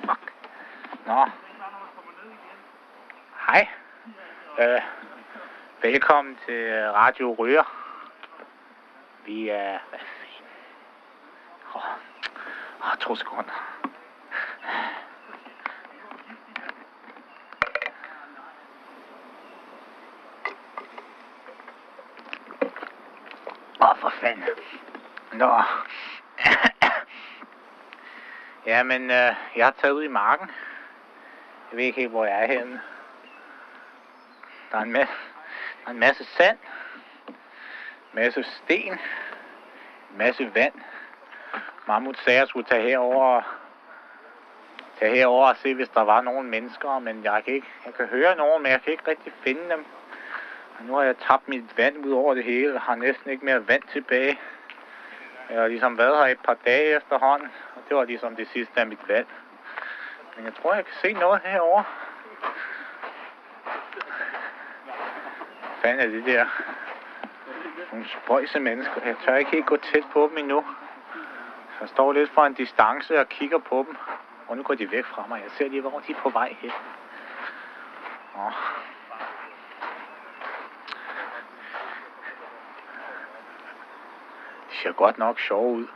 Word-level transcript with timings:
Fuck. 0.00 0.32
Nå. 1.06 1.26
Hej. 3.48 3.68
Øh, 4.58 4.82
velkommen 5.82 6.38
til 6.46 6.54
øh, 6.54 6.94
Radio 6.94 7.34
Røger. 7.34 7.64
Vi 9.24 9.48
er... 9.48 9.78
Hvad 9.88 9.98
fanden? 9.98 10.46
Åh, 11.74 11.82
oh, 12.80 12.96
to 13.00 13.14
sekunder. 13.14 13.52
Åh, 23.80 23.90
oh, 23.90 23.96
for 23.96 24.08
fanden. 24.08 24.44
Nå. 25.32 25.62
Jamen, 28.68 29.02
øh, 29.02 29.34
jeg 29.56 29.66
har 29.66 29.74
taget 29.80 29.92
ud 29.92 30.04
i 30.04 30.08
marken. 30.08 30.50
Jeg 31.70 31.76
ved 31.76 31.84
ikke 31.84 32.00
helt, 32.00 32.10
hvor 32.10 32.24
jeg 32.24 32.42
er 32.42 32.46
henne. 32.46 32.80
Der 34.72 34.78
er 34.78 34.82
en 34.82 34.92
masse, 34.92 35.14
der 35.84 35.86
er 35.86 35.90
en 35.90 35.98
masse 35.98 36.24
sand. 36.24 36.58
En 37.28 37.34
masse 38.14 38.42
sten. 38.42 38.92
En 40.10 40.18
masse 40.18 40.54
vand. 40.54 40.72
Mammut 41.86 42.18
sagde, 42.18 42.36
at 42.36 42.40
jeg 42.40 42.48
skulle 42.48 42.68
tage 42.68 42.88
herover 42.88 43.36
og 43.36 43.42
tage 44.98 45.16
herover 45.16 45.48
og 45.48 45.56
se, 45.56 45.74
hvis 45.74 45.88
der 45.88 46.02
var 46.02 46.20
nogen 46.20 46.50
mennesker, 46.50 46.98
men 46.98 47.24
jeg 47.24 47.42
kan 47.44 47.54
ikke, 47.54 47.68
jeg 47.86 47.94
kan 47.94 48.06
høre 48.06 48.36
nogen, 48.36 48.62
men 48.62 48.72
jeg 48.72 48.82
kan 48.82 48.92
ikke 48.92 49.10
rigtig 49.10 49.32
finde 49.42 49.70
dem. 49.70 49.84
Og 50.78 50.84
nu 50.84 50.94
har 50.94 51.02
jeg 51.02 51.16
tabt 51.18 51.48
mit 51.48 51.76
vand 51.76 52.06
ud 52.06 52.12
over 52.12 52.34
det 52.34 52.44
hele, 52.44 52.74
og 52.74 52.80
har 52.80 52.94
næsten 52.94 53.30
ikke 53.30 53.44
mere 53.44 53.68
vand 53.68 53.82
tilbage. 53.92 54.38
Jeg 55.50 55.60
har 55.60 55.68
ligesom 55.68 55.98
været 55.98 56.16
her 56.16 56.32
et 56.32 56.40
par 56.40 56.56
dage 56.64 56.96
efterhånden, 56.96 57.48
og 57.74 57.82
det 57.88 57.96
var 57.96 58.04
ligesom 58.04 58.36
det 58.36 58.48
sidste 58.48 58.80
af 58.80 58.86
mit 58.86 59.08
valg. 59.08 59.26
Men 60.36 60.44
jeg 60.44 60.54
tror, 60.54 60.74
jeg 60.74 60.84
kan 60.84 60.94
se 60.94 61.12
noget 61.12 61.40
herovre. 61.44 61.84
Hvad 65.80 65.94
er 65.94 66.06
det 66.06 66.24
der? 66.26 66.46
Nogle 67.92 68.06
spøjse 68.08 68.60
mennesker. 68.60 69.00
Jeg 69.04 69.16
tør 69.24 69.36
ikke 69.36 69.50
helt 69.50 69.66
gå 69.66 69.76
tæt 69.76 70.04
på 70.12 70.28
dem 70.30 70.38
endnu. 70.38 70.64
Jeg 71.80 71.88
står 71.88 72.12
lidt 72.12 72.30
fra 72.30 72.46
en 72.46 72.54
distance 72.54 73.20
og 73.20 73.28
kigger 73.28 73.58
på 73.58 73.84
dem. 73.88 73.96
Og 74.48 74.56
nu 74.56 74.62
går 74.62 74.74
de 74.74 74.90
væk 74.90 75.04
fra 75.04 75.24
mig. 75.28 75.40
Jeg 75.42 75.50
ser 75.50 75.68
lige, 75.68 75.80
hvor 75.80 76.02
de 76.06 76.12
er 76.12 76.16
på 76.16 76.28
vej 76.28 76.56
hen. 76.60 76.72
Åh. 78.36 78.52
Ser 84.82 84.92
godt 84.92 85.18
nok 85.18 85.40
sjov 85.40 85.74
ud. 85.74 85.86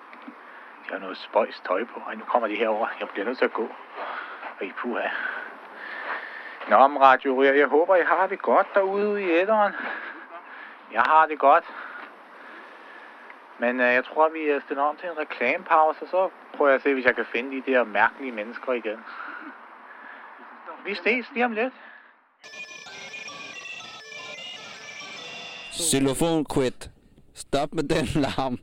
De 0.84 0.92
har 0.92 0.98
noget 0.98 1.16
spøjs 1.16 1.62
tøj 1.66 1.84
på. 1.84 2.00
Ej, 2.06 2.14
nu 2.14 2.24
kommer 2.24 2.48
de 2.48 2.54
herover. 2.54 2.86
Jeg 3.00 3.08
bliver 3.08 3.24
nødt 3.24 3.38
til 3.38 3.44
at 3.44 3.52
gå. 3.52 3.68
Og 4.60 4.66
i 4.66 4.72
puha. 4.72 5.08
Nå, 6.68 6.86
men 6.86 7.02
Radio 7.02 7.34
Ryger, 7.34 7.52
jeg 7.52 7.66
håber, 7.66 7.96
I 7.96 8.02
har 8.02 8.26
det 8.26 8.42
godt 8.42 8.66
derude 8.74 9.22
i 9.22 9.30
æderen. 9.30 9.72
Jeg 10.92 11.02
har 11.02 11.26
det 11.26 11.38
godt. 11.38 11.64
Men 13.58 13.80
øh, 13.80 13.86
jeg 13.86 14.04
tror, 14.04 14.28
vi 14.28 14.48
er 14.48 14.60
stiller 14.60 14.82
om 14.82 14.96
til 14.96 15.08
en 15.08 15.18
reklamepause, 15.18 16.02
og 16.02 16.08
så 16.08 16.30
prøver 16.56 16.70
jeg 16.70 16.76
at 16.76 16.82
se, 16.82 16.94
hvis 16.94 17.04
jeg 17.04 17.16
kan 17.16 17.26
finde 17.32 17.56
de 17.56 17.72
der 17.72 17.84
mærkelige 17.84 18.32
mennesker 18.32 18.72
igen. 18.72 18.98
Vi 20.84 20.94
ses 20.94 21.26
lige 21.32 21.44
om 21.44 21.52
lidt. 21.52 21.74
Xylofon 25.72 26.46
quit. 26.54 26.90
Stop 27.34 27.68
med 27.72 27.82
den 27.82 28.06
larm. 28.22 28.58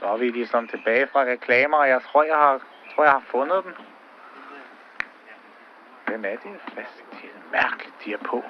Så 0.00 0.06
er 0.06 0.16
vi 0.16 0.28
ligesom 0.30 0.68
tilbage 0.68 1.06
fra 1.12 1.20
reklamer, 1.24 1.76
og 1.76 1.88
jeg 1.88 2.02
tror, 2.02 2.22
jeg 2.22 2.36
har, 2.36 2.60
tror, 2.94 3.04
jeg 3.04 3.12
har 3.12 3.22
fundet 3.26 3.64
dem. 3.64 3.74
Hvem 6.06 6.24
er 6.24 6.30
det? 6.30 6.60
Hvad 6.74 6.84
det 7.10 7.30
er 7.36 7.50
mærkeligt, 7.52 7.94
de 8.04 8.12
er 8.12 8.18
på. 8.18 8.44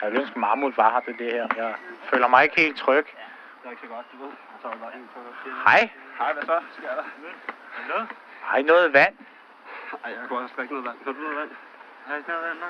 Jeg 0.00 0.10
ville 0.10 0.20
ønske, 0.22 0.38
Mammut 0.38 0.76
var 0.76 0.90
her 0.92 1.00
til 1.00 1.18
det 1.18 1.32
her. 1.32 1.48
Jeg 1.56 1.74
føler 2.10 2.28
mig 2.28 2.42
ikke 2.44 2.56
helt 2.56 2.76
tryg. 2.76 3.06
Det 3.06 3.66
er 3.66 3.70
ikke 3.70 3.82
så 3.82 3.88
godt, 3.88 4.06
du 4.12 4.24
ved. 4.24 4.32
Så 4.62 4.68
der 4.68 4.90
en 4.96 5.08
Hej. 5.66 5.90
Hej, 6.18 6.32
hvad 6.32 6.42
så? 6.42 6.60
Sker 6.78 6.88
der? 6.88 7.04
Noget? 7.88 8.08
Hej, 8.50 8.62
noget 8.62 8.92
vand. 8.92 9.14
Ej, 10.04 10.10
jeg 10.10 10.28
kunne 10.28 10.38
også 10.38 10.54
drikke 10.56 10.74
noget 10.74 10.86
vand. 10.88 10.98
Har 11.04 11.12
du 11.12 11.20
noget 11.20 11.36
vand? 11.36 11.50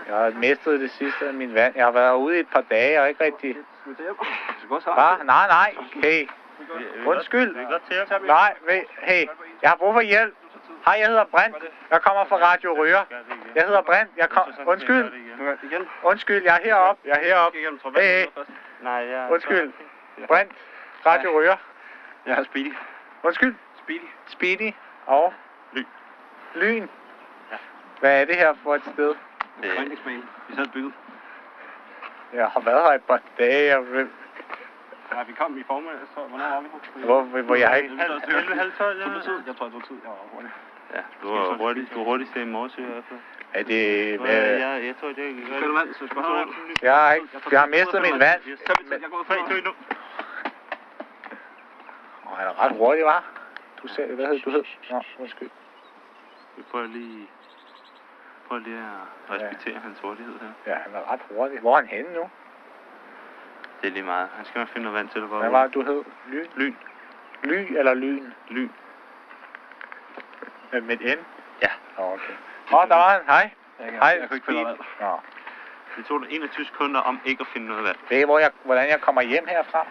Jeg 0.07 0.17
har 0.17 0.31
mistet 0.31 0.81
det 0.81 0.91
sidste 0.91 1.29
af 1.29 1.35
min 1.35 1.55
vand. 1.55 1.77
Jeg 1.77 1.85
har 1.85 1.93
været 1.93 2.17
ude 2.17 2.37
i 2.37 2.41
et 2.41 2.49
par 2.49 2.61
dage, 2.71 3.01
og 3.01 3.09
ikke 3.09 3.25
rigtig... 3.25 3.57
Hvad? 3.85 5.25
Nej, 5.25 5.47
nej. 5.47 5.75
Hey. 5.95 6.29
Undskyld. 7.07 7.57
Nej, 8.27 8.55
ved, 8.67 8.83
hey. 8.99 9.27
Jeg 9.63 9.71
har 9.71 9.77
brug 9.77 9.95
for 9.95 10.01
hjælp. 10.01 10.35
Hej, 10.85 10.97
jeg 10.99 11.09
hedder 11.09 11.25
Brent. 11.25 11.57
Jeg 11.91 12.03
kommer 12.03 12.25
fra 12.25 12.37
Radio 12.37 12.79
Røger. 12.79 13.05
Jeg 13.55 13.65
hedder 13.67 13.83
Brent. 13.83 14.11
Jeg 14.17 14.29
kom... 14.29 14.53
Undskyld. 14.67 15.05
Det. 15.71 15.89
Undskyld, 16.03 16.43
jeg 16.45 16.57
er 16.57 16.65
heroppe. 16.65 17.09
Jeg 17.09 17.19
er 17.23 17.27
heroppe. 17.27 17.59
Hey, 18.01 18.27
hey. 18.27 19.31
Undskyld. 19.31 19.73
Brent. 20.27 20.53
Radio 21.07 21.31
Røger. 21.31 21.57
Jeg 22.27 22.35
har 22.35 22.45
Speedy. 22.45 22.75
Undskyld. 23.23 23.55
Speedy. 23.79 24.09
Speedy. 24.27 24.73
Og? 25.07 25.35
Lyn. 25.73 25.85
Lyn. 26.55 26.89
Hvad 28.01 28.21
er 28.21 28.25
det 28.25 28.37
her 28.37 28.55
for 28.63 28.75
et 28.75 28.83
sted? 28.93 29.15
Foreningsbane. 29.75 30.23
Vi 30.49 30.55
sad 30.55 30.67
bygget. 30.67 30.93
Jeg 32.33 32.49
har 32.49 32.61
været 32.61 32.83
her 32.83 32.93
et 32.93 33.05
par 33.05 33.21
dage. 33.39 33.71
Jeg. 33.71 34.07
Ja, 35.15 35.23
vi 35.23 35.33
kom 35.33 35.59
i 35.59 35.63
formiddag, 35.63 36.07
så 36.15 36.21
hvornår 36.31 36.49
var 36.55 36.61
vi 36.61 36.69
her? 36.95 37.05
Hvor, 37.05 37.23
hvor 37.43 37.55
jeg 37.55 37.69
har 37.69 37.77
ikke... 37.77 37.97
Halv, 37.97 38.21
halv, 38.21 38.55
halv 38.55 38.73
tolv, 38.79 39.01
ja. 39.01 39.09
Jeg 39.47 39.57
tror, 39.57 39.67
det 39.67 39.75
var 39.75 39.85
tid. 39.91 39.99
Jeg 40.05 40.11
var 40.11 40.27
hurtig. 40.33 40.51
Ja, 40.95 41.03
du 41.23 41.29
var 41.35 41.57
hurtigt, 41.57 41.87
du 41.95 41.99
var 41.99 42.05
hurtigst 42.05 42.37
i 42.37 42.45
morges 42.45 42.79
i 42.79 42.83
hvert 42.83 43.05
fald. 43.09 43.21
Er 43.55 43.63
det... 43.63 43.83
Øh, 44.07 44.21
Øh, 44.21 44.61
ja, 44.65 44.71
jeg 44.89 44.95
tror, 45.01 45.09
det 45.09 45.25
er 45.31 45.47
Skal 45.47 45.69
du 45.69 45.75
vand, 45.75 45.95
så 45.95 46.07
skal 46.07 46.23
du 46.23 46.53
jeg 46.83 46.95
har 46.95 47.13
ikke... 47.13 47.29
Jeg 47.51 47.61
har 47.61 47.67
mistet 47.67 48.03
mit 48.03 48.21
vand. 48.21 48.41
Så 48.43 48.49
vi 48.49 48.85
til. 48.89 49.01
Jeg 49.01 49.11
går 49.11 49.19
ud 49.19 49.25
fra 49.25 49.35
en 49.35 49.65
nu. 49.65 49.73
Åh, 52.27 52.39
han 52.39 52.47
er 52.47 52.65
ret 52.65 52.77
hurtig, 52.77 53.05
var. 53.05 53.25
Du 53.83 53.89
ser... 53.89 54.15
Hvad 54.15 54.27
hed 54.27 54.41
du 54.41 54.51
hed? 54.51 54.65
Nå, 54.91 55.03
undskyld. 55.19 55.51
Vi 56.57 56.63
prøver 56.71 56.87
lige, 56.87 57.29
prøver 58.49 58.63
lige 58.63 58.79
at 58.79 59.35
respektere 59.35 59.79
hans 59.79 59.99
hurtighed 60.01 60.35
her. 60.41 60.73
Ja, 60.73 60.79
han 60.85 60.95
er 60.95 61.13
ret 61.13 61.21
hurtig. 61.31 61.61
Hvor 61.61 61.73
er 61.73 61.77
han 61.77 61.87
henne 61.87 62.13
nu? 62.15 62.31
Det 63.85 63.91
er 63.91 63.95
lige 63.95 64.05
meget. 64.15 64.29
Han 64.37 64.45
skal 64.45 64.59
nok 64.59 64.69
finde 64.69 64.85
noget 64.85 64.99
vand 64.99 65.09
til 65.09 65.21
dig. 65.21 65.29
Hvad 65.29 65.51
var 65.51 65.63
det, 65.65 65.75
du 65.75 65.83
hed? 65.83 66.03
Lyn? 66.29 66.47
Lyn. 66.57 66.75
Ly 67.43 67.77
eller 67.79 67.95
lyn? 67.95 68.25
Lyn. 68.49 68.71
Med, 70.73 71.01
et 71.01 71.19
N? 71.19 71.21
Ja. 71.63 71.71
Nå, 71.99 72.05
okay. 72.05 72.35
Åh, 72.73 72.89
der 72.89 72.97
var 73.03 73.09
han. 73.11 73.21
Hej. 73.27 73.51
Hej, 73.79 74.19
Jeg 74.21 74.29
kunne 74.29 74.37
ikke 74.37 74.47
finde 74.47 74.65
vand. 74.65 74.79
Nå. 75.01 75.21
Det 75.97 76.07
tog 76.07 76.21
dig 76.21 76.29
21 76.31 76.67
sekunder 76.67 77.01
om 77.01 77.21
ikke 77.25 77.41
at 77.41 77.47
finde 77.47 77.67
noget 77.67 77.85
vand. 77.85 77.97
Ved 78.11 78.19
I, 78.21 78.25
hvor 78.25 78.39
jeg, 78.39 78.51
hvordan 78.65 78.89
jeg 78.89 79.01
kommer 79.01 79.23
hjem 79.23 79.47
herfra? 79.49 79.87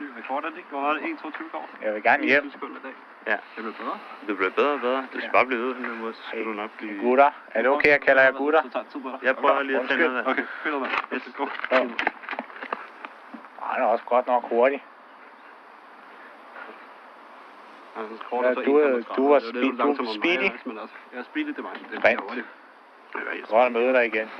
Ny 0.00 0.06
rekord, 0.18 0.44
er 0.44 0.48
det 0.48 0.56
ikke? 0.56 0.68
Hvor 0.70 0.80
var 0.80 0.92
det? 0.92 1.00
1,22 1.02 1.50
går? 1.52 1.68
Jeg 1.82 1.94
vil 1.94 2.02
gerne 2.02 2.22
hjem. 2.24 2.44
21 2.44 2.52
sekunder 2.52 2.76
i 2.80 2.82
dag. 2.82 2.94
Ja. 3.26 3.32
Det 3.56 3.62
blev 3.64 3.74
bedre. 3.74 3.98
Du 4.28 4.34
bliver 4.36 4.50
bedre 4.50 4.72
og 4.72 4.80
bedre. 4.80 5.00
Du 5.12 5.18
skal 5.18 5.22
Ja. 5.22 5.30
bare 5.32 5.46
blive 5.46 5.60
ved 5.62 5.74
på 5.74 5.78
den 5.80 5.86
her 5.90 5.94
måde, 6.02 6.14
så 6.14 6.22
skal 6.26 6.38
Hey, 6.38 6.46
du 6.46 6.52
nok 6.52 6.70
blive... 6.78 7.00
Gutter. 7.02 7.30
Er 7.54 7.62
det 7.62 7.70
okay, 7.70 7.88
jeg 7.88 8.00
kalder 8.00 8.22
jer 8.22 8.32
gutter? 8.32 8.62
Det. 8.62 9.18
Jeg 9.22 9.36
prøver 9.36 9.62
lige 9.62 9.78
at 9.80 9.86
finde 9.88 10.02
noget 10.02 10.14
vand. 10.16 10.26
Okay, 10.26 10.42
find 10.62 10.74
noget 10.74 10.90
vand. 10.90 11.14
Yes. 11.14 11.34
Go. 11.36 11.46
Ja. 13.72 13.78
Han 13.78 13.82
er 13.82 13.86
også 13.86 14.04
godt 14.04 14.26
nok 14.26 14.42
hurtig. 14.48 14.84
Altså, 17.96 18.14
Ja, 18.32 18.54
så 18.54 18.60
du 18.60 18.78
er- 18.78 18.88
1,35. 18.98 19.14
du 19.16 19.28
var 19.32 19.38
speed- 19.38 19.76
du 19.78 20.04
er 20.04 20.14
speedy. 20.20 20.42
altså, 20.80 20.96
Jeg 21.12 21.18
er 21.18 21.22
speedy, 21.24 21.46
det 21.46 21.58
mig. 21.58 21.72
Det 21.90 21.98
hurtigt. 22.20 22.46
Godt 23.50 23.66
at 23.66 23.72
møde 23.72 23.92
dig 23.92 24.06
igen. 24.06 24.30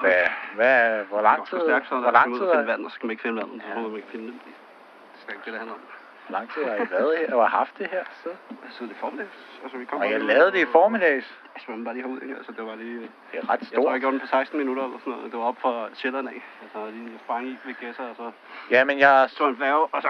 Hvad, 0.00 0.26
hvad, 0.54 1.04
hvor 1.04 1.20
lang 1.22 1.46
tid, 1.46 1.58
Så 1.58 1.64
stærk, 1.66 1.86
så 1.86 1.94
er 1.94 1.98
hvor 1.98 2.06
der 2.10 2.12
lang 2.12 2.24
skal 2.24 2.38
tid, 2.38 2.42
ud 2.42 2.48
og 2.48 2.54
er, 2.54 2.58
finde 2.58 2.66
vand, 2.72 2.84
og 2.84 2.90
så 2.90 2.94
skal 2.94 3.06
man 3.06 3.10
ikke 3.10 3.22
finde 3.22 3.36
vandet. 3.42 3.62
Så 3.62 3.68
Ja. 3.68 3.74
må 3.80 3.88
man 3.88 3.96
ikke 3.96 4.08
finde 4.08 4.26
det. 4.26 4.34
Det 4.44 5.28
er 5.28 5.32
ikke 5.32 5.44
det, 5.44 5.52
det 5.52 5.58
handler 5.58 5.74
om. 5.74 5.80
hvor 5.80 5.88
lang 5.88 5.98
tid 5.98 6.01
har 6.30 6.84
I 6.86 6.90
været 6.90 7.18
her 7.18 7.34
og 7.34 7.50
haft 7.50 7.78
det 7.78 7.86
her 7.90 8.04
sted? 8.20 8.32
Altså, 8.64 8.84
det 8.84 8.96
formiddags. 9.00 9.60
Altså, 9.62 9.78
vi 9.78 9.84
kom 9.84 9.98
Og 10.00 10.10
jeg 10.10 10.20
bare- 10.20 10.28
lavede 10.28 10.52
det 10.52 10.58
i 10.58 10.66
formiddags. 10.72 11.38
Altså, 11.54 11.70
man 11.70 11.84
var 11.84 11.92
lige 11.92 12.02
herude, 12.04 12.20
ikke? 12.22 12.34
Altså, 12.36 12.52
det 12.52 12.66
var 12.66 12.74
lige... 12.74 13.00
Det 13.00 13.08
er 13.32 13.50
ret 13.50 13.60
Jeg 13.60 13.68
tror, 13.68 13.82
stort. 13.82 13.92
jeg 13.92 14.00
gjorde 14.00 14.12
den 14.12 14.20
på 14.20 14.26
16 14.26 14.58
minutter 14.58 14.84
eller 14.84 14.98
sådan 14.98 15.12
noget. 15.12 15.32
Det 15.32 15.38
var 15.40 15.44
op 15.44 15.56
fra 15.60 15.88
Sjælland 15.94 16.28
af. 16.28 16.42
Altså, 16.62 16.90
lige 16.90 17.04
jeg 17.12 17.20
sprang 17.24 17.46
i 17.48 17.58
ved 17.64 17.74
Gæsser, 17.80 18.04
og 18.10 18.16
så 18.16 18.30
Ja, 18.70 18.84
men 18.84 18.98
jeg, 18.98 19.24
så 19.30 19.48
en 19.48 19.56
færge, 19.56 19.86
og 19.94 20.02
så 20.02 20.08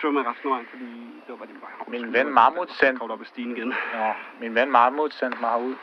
svømmede 0.00 0.24
jeg 0.24 0.32
resten 0.32 0.48
af 0.48 0.52
vejen, 0.54 0.66
fordi 0.70 0.84
det 1.24 1.28
var 1.28 1.36
bare 1.36 1.46
lige 1.48 1.60
vej. 1.60 1.70
Min 1.88 2.12
ven 2.12 2.28
Mammut 2.34 2.70
sendte- 2.70 2.98
Kom 3.00 3.10
op 3.10 3.20
ad 3.20 3.24
stigen 3.26 3.56
igen. 3.56 3.68
nå, 3.68 4.12
min 4.40 4.54
ven 4.54 4.70
Marmut 4.70 5.12
sendte 5.14 5.38
mig 5.40 5.50
herud. 5.50 5.74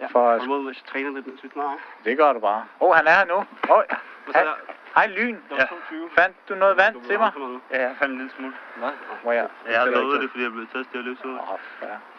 Ja, 0.00 0.06
For- 0.06 0.30
jeg 0.66 0.74
træner 0.86 1.10
lidt, 1.10 1.26
vi 1.42 1.48
snakker. 1.52 1.76
Det 2.04 2.16
gør 2.18 2.32
du 2.32 2.40
bare. 2.40 2.64
Åh, 2.80 2.88
oh, 2.88 2.94
han 2.96 3.06
er 3.06 3.10
her 3.10 3.24
nu. 3.24 3.34
Åh, 3.34 3.44
oh, 3.76 3.82
så 4.32 4.48
hej, 4.94 5.06
Lyn. 5.06 5.36
Ja. 5.50 5.66
22. 5.66 6.10
Fandt 6.18 6.36
du 6.48 6.54
noget 6.54 6.76
vand 6.76 6.94
Du 6.94 7.00
til 7.08 7.18
mig? 7.18 7.32
Ja, 7.70 7.82
Jeg 7.82 7.94
fandt 7.98 8.12
en 8.12 8.18
lille 8.18 8.32
smule. 8.36 8.54
Hvad? 8.76 8.90
må 9.24 9.32
jeg? 9.32 9.48
Jeg 9.70 9.78
har 9.80 9.86
lovet 9.86 10.20
det, 10.22 10.30
fordi 10.30 10.42
jeg 10.44 10.52
blev 10.52 10.66
testet 10.66 10.96
og 10.96 11.04
løbet 11.04 11.24
ud. 11.24 11.34
Åh. 11.34 11.58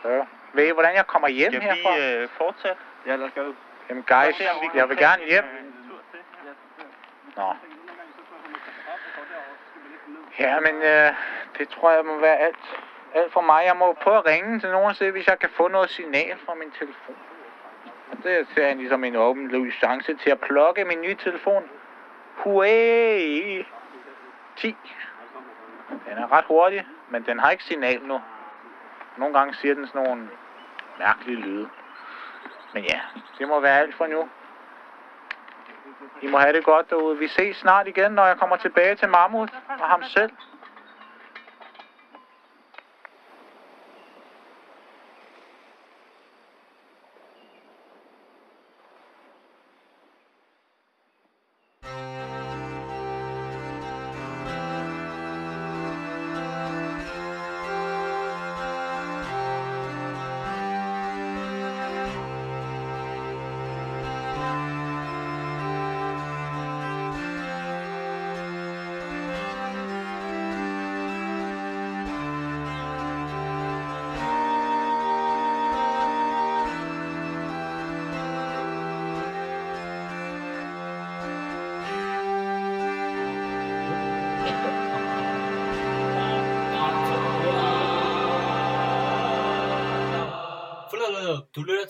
Så, 0.01 0.25
ved 0.53 0.67
I, 0.67 0.71
hvordan 0.71 0.95
jeg 0.95 1.07
kommer 1.07 1.27
hjem 1.27 1.51
Skal 1.51 1.61
herfra? 1.61 1.95
vi 1.97 2.21
øh, 2.23 2.29
fortsætte? 2.37 2.81
Ja, 3.05 3.15
lad 3.15 3.25
os 3.27 3.31
gøre 3.35 3.45
det. 3.45 3.55
Jamen, 3.89 4.03
guys, 4.03 4.41
jeg 4.75 4.89
vil 4.89 4.97
gerne 4.97 5.23
hjem. 5.29 5.43
Nå. 7.35 7.53
Ja, 10.39 10.59
men 10.59 10.75
øh, 10.81 11.11
det 11.57 11.69
tror 11.69 11.91
jeg 11.91 12.05
må 12.05 12.19
være 12.19 12.37
alt, 12.37 12.79
alt 13.15 13.33
for 13.33 13.41
mig. 13.41 13.63
Jeg 13.65 13.75
må 13.77 13.93
prøve 13.93 14.17
at 14.17 14.25
ringe 14.25 14.59
til 14.59 14.69
nogen 14.69 14.89
og 14.89 14.95
se, 14.95 15.11
hvis 15.11 15.27
jeg 15.27 15.39
kan 15.39 15.49
få 15.49 15.67
noget 15.67 15.89
signal 15.89 16.37
fra 16.45 16.53
min 16.53 16.71
telefon. 16.71 17.15
Og 18.11 18.17
det 18.23 18.47
ser 18.55 18.67
jeg 18.67 18.75
ligesom 18.75 19.03
en 19.03 19.15
åbenløs 19.15 19.73
chance 19.73 20.15
til 20.15 20.29
at 20.29 20.39
plukke 20.39 20.85
min 20.85 21.01
nye 21.01 21.15
telefon. 21.15 21.63
Huawei 22.37 23.65
10. 24.55 24.77
Den 26.09 26.17
er 26.17 26.31
ret 26.31 26.45
hurtig, 26.45 26.87
men 27.09 27.25
den 27.25 27.39
har 27.39 27.51
ikke 27.51 27.63
signal 27.63 28.01
nu. 28.01 28.21
Nogle 29.17 29.37
gange 29.37 29.53
siger 29.53 29.73
den 29.73 29.87
sådan 29.87 30.03
nogle 30.03 30.29
mærkelige 30.99 31.37
lyde. 31.37 31.69
Men 32.73 32.83
ja, 32.83 32.99
det 33.39 33.47
må 33.47 33.59
være 33.59 33.79
alt 33.79 33.95
for 33.95 34.07
nu. 34.07 34.29
I 36.21 36.27
må 36.27 36.37
have 36.37 36.53
det 36.53 36.65
godt 36.65 36.89
derude. 36.89 37.17
Vi 37.17 37.27
ses 37.27 37.57
snart 37.57 37.87
igen, 37.87 38.11
når 38.11 38.25
jeg 38.25 38.37
kommer 38.37 38.55
tilbage 38.55 38.95
til 38.95 39.09
Mammut 39.09 39.53
og 39.67 39.85
ham 39.89 40.03
selv. 40.03 40.31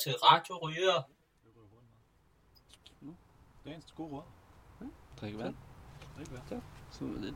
Til 0.06 0.14
Radio 0.14 0.68
Ryger. 0.68 1.08
Dagens 3.66 3.86
gode 3.98 4.10
råd. 4.10 4.22
Drikke 5.22 5.40
vand. 5.40 5.56
Drikke 6.18 6.32
vand. 6.32 6.62
Så 6.92 7.06
er 7.06 7.22
det. 7.22 7.34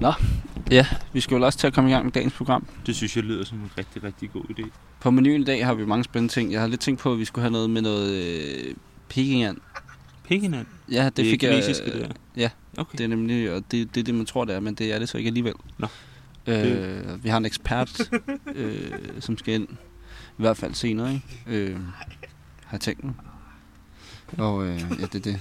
Nå, 0.00 0.12
ja, 0.70 0.86
vi 1.12 1.20
skal 1.20 1.36
jo 1.36 1.44
også 1.44 1.58
til 1.58 1.66
at 1.66 1.72
komme 1.72 1.90
i 1.90 1.92
gang 1.92 2.04
med 2.04 2.12
dagens 2.12 2.32
program. 2.34 2.66
Det 2.86 2.96
synes 2.96 3.16
jeg 3.16 3.24
lyder 3.24 3.44
som 3.44 3.58
en 3.58 3.70
rigtig, 3.78 4.02
rigtig 4.04 4.30
god 4.32 4.44
idé. 4.44 4.70
På 5.00 5.10
menuen 5.10 5.40
i 5.40 5.44
dag 5.44 5.66
har 5.66 5.74
vi 5.74 5.84
mange 5.86 6.04
spændende 6.04 6.32
ting. 6.32 6.52
Jeg 6.52 6.60
har 6.60 6.68
lidt 6.68 6.80
tænkt 6.80 7.00
på, 7.00 7.12
at 7.12 7.18
vi 7.18 7.24
skulle 7.24 7.42
have 7.42 7.52
noget 7.52 7.70
med 7.70 7.82
noget 7.82 8.12
øh, 8.12 8.74
pekingand. 9.08 9.58
Pekinan? 10.24 10.68
Ja, 10.90 11.04
det, 11.04 11.16
Det 11.16 11.26
er 11.26 11.30
fik 11.30 11.42
jeg... 11.42 11.62
det 11.62 11.84
der? 11.86 12.08
Ja, 12.36 12.50
Okay. 12.78 12.98
det 12.98 13.04
er 13.04 13.08
nemlig, 13.08 13.52
og 13.52 13.62
det, 13.70 13.94
det 13.94 14.00
er 14.00 14.04
det, 14.04 14.14
man 14.14 14.26
tror, 14.26 14.44
det 14.44 14.54
er, 14.54 14.60
men 14.60 14.74
det 14.74 14.92
er 14.92 14.98
det 14.98 15.08
så 15.08 15.18
ikke 15.18 15.28
alligevel. 15.28 15.54
Nå. 15.78 15.86
Øh, 16.46 17.24
vi 17.24 17.28
har 17.28 17.38
en 17.38 17.44
ekspert, 17.46 18.10
øh, 18.54 18.92
som 19.20 19.38
skal 19.38 19.54
ind, 19.54 19.68
i 20.38 20.42
hvert 20.42 20.56
fald 20.56 20.74
senere, 20.74 21.14
ikke? 21.14 21.42
Øh, 21.46 21.80
har 22.64 22.72
jeg 22.72 22.80
tænkt 22.80 23.04
mig. 23.04 23.14
Og 24.38 24.64
øh, 24.64 24.80
ja, 24.80 25.06
det 25.06 25.14
er 25.14 25.20
det. 25.20 25.40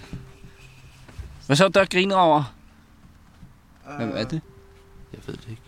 Hvad 1.45 1.55
så, 1.55 1.69
der 1.69 1.85
griner 1.85 2.15
over? 2.15 2.55
Hvad 3.97 4.07
er 4.07 4.23
det? 4.23 4.41
Jeg 5.13 5.21
ved 5.27 5.35
det 5.35 5.47
ikke. 5.49 5.61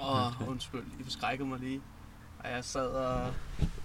Åh, 0.00 0.42
oh, 0.42 0.48
undskyld, 0.48 0.82
I 1.00 1.02
forskrækkede 1.02 1.48
mig 1.48 1.58
lige. 1.60 1.80
Og 2.38 2.50
jeg 2.50 2.64
sad 2.64 2.86
og... 2.86 3.32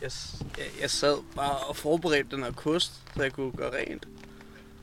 Jeg, 0.01 0.11
jeg, 0.57 0.65
jeg 0.81 0.89
sad 0.89 1.17
bare 1.35 1.57
og 1.57 1.75
forberedte 1.75 2.35
den 2.35 2.43
her 2.43 2.51
kost, 2.51 3.01
så 3.15 3.23
jeg 3.23 3.33
kunne 3.33 3.51
gøre 3.51 3.71
rent. 3.77 4.07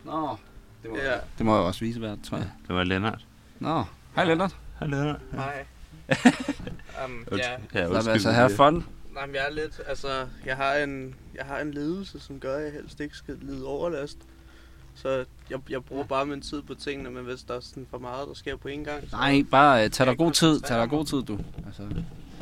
Nå, 0.04 0.36
det 0.82 0.90
må, 0.90 0.96
Ja, 0.96 1.16
det 1.38 1.46
må 1.46 1.56
jeg 1.56 1.64
også 1.64 1.80
vise 1.80 2.00
været, 2.00 2.20
tror 2.22 2.36
jeg. 2.36 2.50
Det 2.68 2.76
var 2.76 2.84
Lennart. 2.84 3.26
Nå, 3.58 3.84
hej 4.14 4.24
Lennart. 4.24 4.56
Hej 4.78 4.88
Lennart. 4.88 5.20
hej. 5.32 5.64
um, 7.04 7.26
ja, 7.32 7.36
Ja, 7.36 7.56
Ja, 7.74 7.86
undskyld, 7.88 8.12
altså, 8.12 8.30
have 8.30 8.50
fun. 8.50 8.86
Nej, 9.16 9.26
men 9.26 9.34
jeg 9.34 9.44
er 9.48 9.52
lidt... 9.54 9.80
Altså, 9.86 10.26
jeg 10.46 10.56
har 10.56 10.74
en, 10.74 11.14
jeg 11.34 11.44
har 11.44 11.58
en 11.60 11.70
ledelse, 11.74 12.20
som 12.20 12.40
gør, 12.40 12.56
at 12.56 12.64
jeg 12.64 12.72
helst 12.72 13.00
ikke 13.00 13.16
skal 13.16 13.36
lide 13.42 13.64
overlast. 13.66 14.18
Så 14.94 15.24
jeg, 15.50 15.58
jeg 15.70 15.84
bruger 15.84 16.04
bare 16.04 16.26
min 16.26 16.40
tid 16.40 16.62
på 16.62 16.74
tingene, 16.74 17.10
men 17.10 17.24
hvis 17.24 17.42
der 17.42 17.54
er 17.54 17.60
sådan 17.60 17.86
for 17.90 17.98
meget, 17.98 18.28
der 18.28 18.34
sker 18.34 18.56
på 18.56 18.68
en 18.68 18.84
gang... 18.84 19.10
Så, 19.10 19.16
Nej, 19.16 19.44
bare 19.50 19.84
uh, 19.84 19.90
tag 19.90 20.06
dig 20.06 20.16
god 20.18 20.32
tid. 20.32 20.60
Tag 20.60 20.80
dig 20.80 20.88
god 20.88 21.04
tid, 21.04 21.22
du. 21.22 21.38
Altså, 21.66 21.82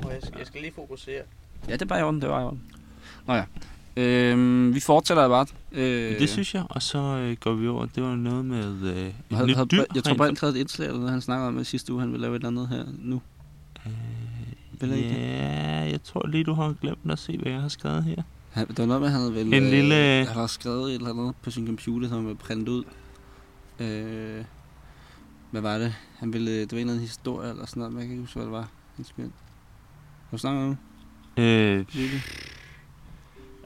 Og 0.02 0.12
jeg, 0.12 0.18
skal, 0.22 0.34
jeg 0.38 0.46
skal 0.46 0.60
lige 0.60 0.72
fokusere. 0.74 1.22
ja, 1.68 1.72
det 1.72 1.82
er 1.82 1.86
bare 1.86 2.00
i 2.00 2.02
orden, 2.02 2.20
det 2.22 2.28
var 2.30 2.40
i 2.40 2.44
orden. 2.44 2.62
Nå 3.26 3.34
ja. 3.34 3.44
Øhm, 3.96 4.74
vi 4.74 4.80
fortsætter 4.80 5.28
bare. 5.28 5.46
Øh, 5.72 6.18
Det 6.18 6.28
synes 6.30 6.54
jeg, 6.54 6.64
og 6.70 6.82
så 6.82 6.98
øh, 6.98 7.36
går 7.40 7.52
vi 7.52 7.68
over. 7.68 7.86
Det 7.86 8.02
var 8.02 8.14
noget 8.14 8.44
med 8.44 8.82
øh, 8.82 9.06
et 9.06 9.14
havde, 9.30 9.46
nyt 9.48 9.54
havde, 9.56 9.68
dyr. 9.68 9.84
jeg 9.94 10.04
tror, 10.04 10.10
rent 10.10 10.18
Brent 10.18 10.40
havde 10.40 10.52
et 10.54 10.60
indslag, 10.60 10.86
eller 10.86 10.98
noget, 10.98 11.12
han 11.12 11.20
snakkede 11.20 11.48
om 11.48 11.60
i 11.60 11.64
sidste 11.64 11.92
uge, 11.92 12.00
han 12.00 12.12
ville 12.12 12.22
lave 12.22 12.36
et 12.36 12.38
eller 12.40 12.48
andet 12.48 12.68
her 12.68 12.84
nu. 12.98 13.22
Vil 14.90 14.98
jeg 14.98 15.06
ikke 15.08 15.20
det? 15.20 15.28
Ja, 15.28 15.90
jeg 15.90 16.02
tror 16.02 16.26
lige, 16.26 16.44
du 16.44 16.52
har 16.54 16.74
glemt 16.80 17.10
at 17.10 17.18
se, 17.18 17.38
hvad 17.38 17.52
jeg 17.52 17.60
har 17.60 17.68
skrevet 17.68 18.04
her. 18.04 18.22
Han, 18.50 18.68
det 18.68 18.78
var 18.78 18.86
noget 18.86 19.02
med, 19.02 19.10
han 19.10 19.20
havde 19.20 19.34
vel... 19.34 19.54
En 19.54 19.62
lille- 19.70 20.20
Øh, 20.20 20.26
han 20.26 20.36
har 20.36 20.46
skrevet 20.46 20.90
et 20.90 20.94
eller 20.94 21.10
andet 21.10 21.34
på 21.42 21.50
sin 21.50 21.66
computer, 21.66 22.08
som 22.08 22.16
han 22.16 22.26
ville 22.26 22.38
printe 22.38 22.72
ud. 22.72 22.84
Øh, 23.80 24.44
hvad 25.50 25.60
var 25.60 25.78
det? 25.78 25.94
Han 26.18 26.32
ville... 26.32 26.60
Det 26.60 26.72
var 26.72 26.76
en 26.76 26.80
eller 26.80 26.92
anden 26.92 27.06
historie 27.06 27.50
eller 27.50 27.66
sådan 27.66 27.80
noget, 27.80 27.92
men 27.92 28.00
jeg 28.00 28.06
kan 28.08 28.12
ikke 28.12 28.22
huske, 28.22 28.34
hvad 28.36 28.44
det 28.44 28.52
var. 28.52 28.68
Han 28.96 29.04
skulle... 29.04 29.30
Har 30.30 30.36
du 30.36 30.38
snakket 30.38 30.62
om 30.64 30.76
det? 31.36 31.42
Øh, 31.42 31.84
Lille? 31.92 32.20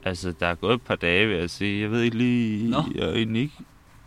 altså, 0.03 0.33
der 0.39 0.47
er 0.47 0.55
gået 0.55 0.73
et 0.73 0.81
par 0.81 0.95
dage, 0.95 1.27
vil 1.27 1.37
jeg 1.37 1.49
sige. 1.49 1.81
Jeg 1.81 1.91
ved 1.91 2.01
ikke 2.01 2.17
lige... 2.17 2.69
Nå. 2.69 2.83
Jeg 2.95 3.09
er 3.09 3.13
ikke... 3.13 3.51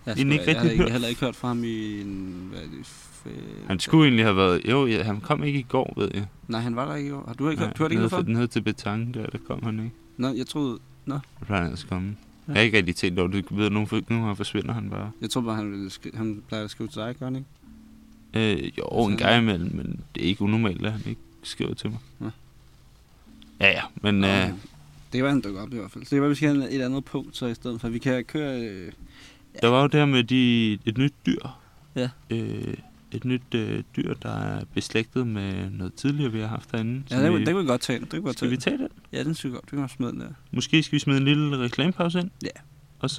Jeg, 0.06 0.14
skulle, 0.17 0.32
ikke 0.32 0.44
jeg, 0.44 0.49
jeg, 0.49 0.56
rigtig 0.56 0.61
har 0.62 0.70
ikke, 0.70 0.82
hørt. 0.82 0.93
heller 0.93 1.09
ikke 1.09 1.20
hørt 1.20 1.37
fra 1.37 1.49
ham 1.49 1.64
i 1.64 2.00
en... 2.00 2.47
Hvad 2.50 2.61
er 2.61 2.67
det? 2.67 3.09
F- 3.26 3.67
Han 3.69 3.81
skulle 3.81 4.05
egentlig 4.07 4.25
have 4.25 4.37
været... 4.37 4.61
Jo, 4.71 4.87
ja, 4.87 5.02
han 5.02 5.21
kom 5.21 5.43
ikke 5.45 5.59
i 5.59 5.67
går, 5.69 5.95
ved 5.97 6.11
jeg. 6.14 6.26
Nej, 6.49 6.61
han 6.61 6.76
var 6.76 6.87
der 6.88 6.95
ikke 6.95 7.09
i 7.09 7.12
år. 7.12 7.25
Har 7.26 7.35
du 7.35 7.49
ikke, 7.49 7.62
Nej, 7.62 7.73
du 7.73 7.83
har 7.83 7.91
ikke 7.91 8.09
for? 8.09 8.23
nede 8.23 8.47
til 8.47 8.61
Betang, 8.61 9.14
der, 9.14 9.26
der 9.26 9.38
kom 9.47 9.62
han 9.62 9.79
ikke. 9.79 9.91
Nå, 10.17 10.29
jeg 10.29 10.47
troede... 10.47 10.79
Der 11.07 11.21
plejer 11.47 11.62
han 11.62 11.73
at 11.73 11.87
komme. 11.88 12.09
Ja. 12.49 12.52
Jeg 12.52 12.61
har 12.61 12.64
ikke 12.64 12.76
rigtig 12.79 12.97
tænkt 12.97 13.19
over 13.19 13.29
det. 13.29 13.49
Du 13.49 13.55
ved, 13.55 13.71
nu, 13.71 13.87
nu 14.09 14.26
her 14.26 14.35
forsvinder 14.35 14.73
han 14.75 14.91
bare. 14.91 15.11
Jeg 15.21 15.31
tror 15.31 15.41
bare, 15.41 15.57
han, 15.57 15.71
ville 15.71 15.91
han 16.14 16.43
plejer 16.49 16.64
at 16.64 16.71
skrive 16.71 16.88
til 16.88 17.02
dig, 17.02 17.14
gør 17.19 17.26
han 17.26 17.37
ikke? 17.37 17.49
Øh, 18.62 18.79
jo, 18.79 18.85
en 19.07 19.12
Altså- 19.12 19.26
gang 19.26 19.43
imellem, 19.43 19.76
men 19.76 20.00
det 20.14 20.23
er 20.23 20.26
ikke 20.26 20.43
unormalt, 20.43 20.87
at 20.87 20.93
han 20.93 21.00
ikke 21.07 21.21
skriver 21.43 21.75
til 21.75 21.91
mig. 21.91 21.99
Nå. 22.19 22.31
Ja, 23.61 23.71
ja, 23.71 23.83
men 24.02 24.14
Nå, 24.14 24.26
øh, 24.26 24.49
Det 25.12 25.23
var 25.23 25.29
han 25.29 25.41
dukke 25.41 25.61
op 25.61 25.73
i 25.73 25.76
hvert 25.76 25.91
fald. 25.91 26.05
Så 26.05 26.14
det 26.14 26.23
var, 26.23 26.29
vi 26.29 26.35
skal 26.35 26.49
have 26.57 26.71
et 26.71 26.83
andet 26.83 27.05
punkt, 27.05 27.37
så 27.37 27.47
i 27.47 27.55
stedet 27.55 27.81
for. 27.81 27.88
Vi 27.88 27.99
kan 27.99 28.25
køre... 28.25 28.61
Øh, 28.62 28.93
der 29.62 29.69
var 29.69 29.81
jo 29.83 29.87
der 29.87 30.05
med 30.07 30.25
de, 30.25 30.73
et 30.85 30.99
nyt 30.99 31.14
dyr. 31.26 31.41
Ja. 31.97 32.09
Øh, 32.31 32.75
et 33.14 33.25
nyt 33.25 33.54
øh, 33.54 33.83
dyr, 33.97 34.14
der 34.14 34.37
er 34.38 34.64
beslægtet 34.75 35.26
med 35.26 35.71
noget 35.71 35.95
tidligere, 35.95 36.33
vi 36.33 36.40
har 36.40 36.47
haft 36.47 36.73
derinde. 36.73 37.02
ja, 37.11 37.25
det, 37.25 37.33
vi, 37.33 37.38
det 37.38 37.47
kan 37.47 37.57
vi 37.59 37.64
godt 37.64 37.81
tage. 37.81 38.00
Det 38.00 38.09
kan 38.09 38.19
vi 38.19 38.23
godt 38.23 38.37
skal 38.37 38.50
vi 38.50 38.57
tage. 38.57 38.78
den? 38.78 38.88
Ja, 39.12 39.25
den 39.25 39.35
synes 39.35 39.45
jeg 39.45 39.52
godt. 39.52 39.64
Det 39.64 39.71
kan 39.71 39.83
vi 39.83 39.88
smide 39.88 40.12
den 40.12 40.21
der. 40.21 40.28
Måske 40.50 40.83
skal 40.83 40.95
vi 40.97 40.99
smide 40.99 41.19
en 41.19 41.25
lille 41.25 41.59
reklamepause 41.59 42.21
ind? 42.21 42.31
Ja. 42.42 42.49
Og 42.99 43.11
så... 43.11 43.16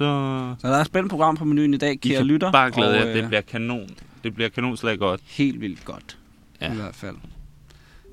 Så 0.58 0.68
der 0.68 0.74
er 0.74 0.80
et 0.80 0.86
spændende 0.86 1.10
program 1.10 1.36
på 1.36 1.44
menuen 1.44 1.74
i 1.74 1.76
dag, 1.76 1.92
I 1.92 1.96
kære 1.96 2.16
kan 2.16 2.26
lytter. 2.26 2.52
bare 2.52 2.70
glæde 2.70 2.92
jer, 2.94 3.00
og, 3.08 3.14
det 3.14 3.22
øh, 3.22 3.28
bliver 3.28 3.40
kanon. 3.40 3.88
Det 4.24 4.34
bliver 4.34 4.48
kanonslag 4.48 4.98
godt. 4.98 5.20
Helt 5.24 5.60
vildt 5.60 5.84
godt. 5.84 6.18
Ja. 6.60 6.72
I 6.72 6.76
hvert 6.76 6.94
fald. 6.94 7.16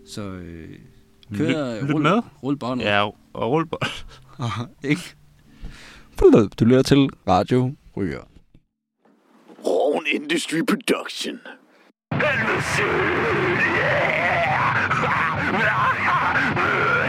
Så 0.07 0.21
øh, 0.21 0.69
Lyt, 1.29 1.38
kør... 1.38 1.81
lyt 1.81 1.93
rul, 1.93 2.01
med. 2.01 2.21
Rul 2.43 2.55
båndet. 2.57 2.85
Ja, 2.85 3.03
og 3.33 3.51
rulle 3.51 3.67
på. 3.67 3.79
ikke? 4.83 5.01
Du 6.59 6.65
lytter 6.65 6.81
til 6.81 7.09
Radio 7.27 7.75
Ryger. 7.97 8.27
Ron 9.65 10.03
Industry 10.13 10.59
Production. 10.67 11.39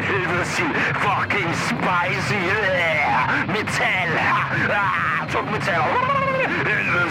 Helvede 0.08 0.44
fucking 1.04 1.52
spicy 1.68 2.40
yeah. 2.40 3.46
metal. 3.46 4.10
Ah, 4.70 5.28
tung 5.32 5.48
metal. 5.52 5.82
Helvede 6.68 7.10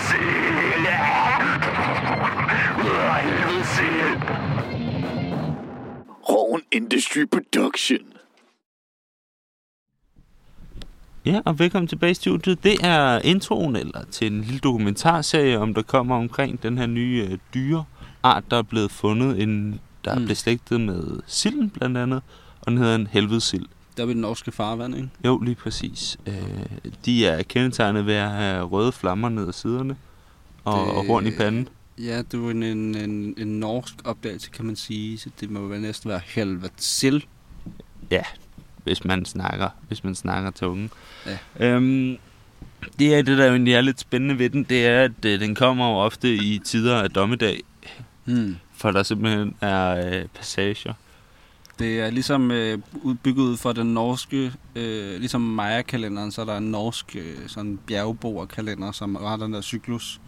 Helvede 6.25 6.62
Industry 6.71 7.25
Production. 7.31 8.00
Ja, 11.25 11.41
og 11.45 11.60
velkommen 11.60 11.88
tilbage 11.88 12.12
i 12.12 12.13
studiet. 12.13 12.63
Det 12.63 12.74
er 12.83 13.19
introen 13.19 13.75
eller 13.75 14.03
til 14.12 14.33
en 14.33 14.41
lille 14.41 14.60
dokumentarserie, 14.60 15.60
om 15.60 15.74
der 15.74 15.81
kommer 15.81 16.15
omkring 16.15 16.63
den 16.63 16.77
her 16.77 16.86
nye 16.86 17.27
øh, 17.31 17.38
dyreart, 18.24 18.44
der 18.51 18.58
er 18.58 18.62
blevet 18.62 18.92
fundet, 18.92 19.42
en, 19.44 19.80
der 20.06 20.16
Mm. 20.16 20.24
er 20.24 20.28
beslægtet 20.28 20.82
med 20.82 21.20
silden 21.28 21.70
blandt 21.70 21.98
andet, 21.98 22.22
og 22.62 22.72
den 22.72 22.78
hedder 22.78 22.96
en 22.96 23.08
helvedesild. 23.08 23.66
Der 23.98 24.04
er 24.04 24.08
ved 24.08 24.13
den 24.16 24.22
norske 24.22 24.51
farvand, 24.51 24.96
ikke? 24.96 25.10
Jo, 25.25 25.40
lige 25.40 25.56
præcis. 25.56 26.18
Øh, 26.28 26.34
de 27.06 27.25
er 27.25 27.44
kendetegnet 27.44 28.06
ved 28.06 28.13
at 28.13 28.30
have 28.32 28.63
røde 28.66 28.92
flammer 28.92 29.30
ned 29.30 29.48
ad 29.48 29.54
siderne, 29.54 29.96
og, 30.63 30.88
Det- 30.88 30.96
og 30.96 31.06
horn 31.06 31.28
i 31.28 31.32
panden. 31.32 31.68
Ja, 31.98 32.22
det 32.32 32.42
var 32.42 32.51
en, 32.51 32.63
en, 32.63 32.96
en, 32.96 33.34
en 33.38 33.60
norsk 33.60 33.94
opdagelse, 34.04 34.50
kan 34.50 34.66
man 34.66 34.75
sige. 34.75 35.18
Så 35.18 35.30
det 35.40 35.50
må 35.50 35.60
vel 35.60 35.82
næsten 35.82 36.10
være 36.10 36.22
helvede 36.25 36.70
sild. 36.78 37.22
hvis 38.84 39.06
man 39.06 39.25
snakker, 39.25 39.70
hvis 39.88 40.04
man 40.04 40.16
snakker 40.16 40.51
tungen. 40.51 40.90
Ja. 41.25 41.38
Øhm, 41.60 42.18
det 43.00 43.16
er 43.16 43.22
det, 43.22 43.38
der 43.38 43.46
jo 43.46 43.51
egentlig 43.51 43.74
er 43.74 43.82
lidt 43.82 44.00
spændende 44.00 44.40
ved 44.40 44.50
den, 44.50 44.63
det 44.63 44.86
er, 44.86 45.04
at 45.04 45.25
øh, 45.25 45.40
den 45.40 45.56
kommer 45.56 45.88
jo 45.90 45.96
ofte 45.96 46.36
i 46.36 46.60
tider 46.66 46.98
af 47.01 47.10
dommedag, 47.12 47.62
Hmm. 48.25 48.56
for 48.74 48.92
der 48.92 49.04
simpelthen 49.04 49.56
er 49.62 50.08
øh, 50.20 50.25
passager. 50.28 50.94
Det 51.80 52.00
er 52.00 52.10
ligesom 52.10 52.51
øh, 52.51 52.80
ud- 52.94 53.16
bygget 53.16 53.44
ud 53.44 53.58
for 53.58 53.72
den 53.74 53.94
norske, 53.94 54.51
øh, 54.75 55.20
ligesom 55.20 55.42
Maya-kalenderen, 55.42 56.32
så 56.32 56.42
er 56.42 56.46
der 56.46 56.58
en 56.58 56.72
norsk 56.72 57.16
øh, 57.16 57.36
sådan 57.48 57.80
bjergboerkalender, 57.88 58.92
som 58.92 59.16
har 59.16 59.38
den 59.38 59.54
der 59.54 59.62
cyklus. 59.62 60.22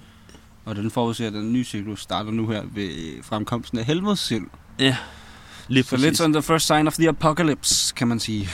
Og 0.65 0.75
den 0.75 0.91
forudser, 0.91 1.27
at 1.27 1.33
den 1.33 1.53
nye 1.53 1.63
cyklus 1.63 2.01
starter 2.01 2.31
nu 2.31 2.47
her 2.47 2.63
ved 2.73 3.23
fremkomsten 3.23 3.79
af 3.79 3.85
helvedesild. 3.85 4.43
Lige 5.67 5.83
Så 5.83 5.97
lidt 5.97 6.17
sådan 6.17 6.33
the 6.33 6.41
first 6.41 6.67
sign 6.67 6.87
of 6.87 6.93
the 6.93 7.09
apocalypse, 7.09 7.93
kan 7.95 8.07
man 8.07 8.19
sige. 8.19 8.49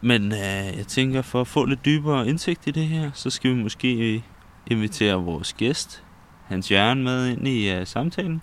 Men 0.00 0.32
øh, 0.32 0.38
jeg 0.76 0.84
tænker, 0.88 1.22
for 1.22 1.40
at 1.40 1.46
få 1.46 1.64
lidt 1.64 1.84
dybere 1.84 2.28
indsigt 2.28 2.66
i 2.66 2.70
det 2.70 2.86
her, 2.86 3.10
så 3.14 3.30
skal 3.30 3.50
vi 3.56 3.62
måske 3.62 4.24
invitere 4.66 5.14
vores 5.14 5.52
gæst, 5.52 6.02
Hans 6.46 6.70
Jørgen, 6.70 7.04
med 7.04 7.26
ind 7.28 7.48
i 7.48 7.70
øh, 7.70 7.86
samtalen. 7.86 8.42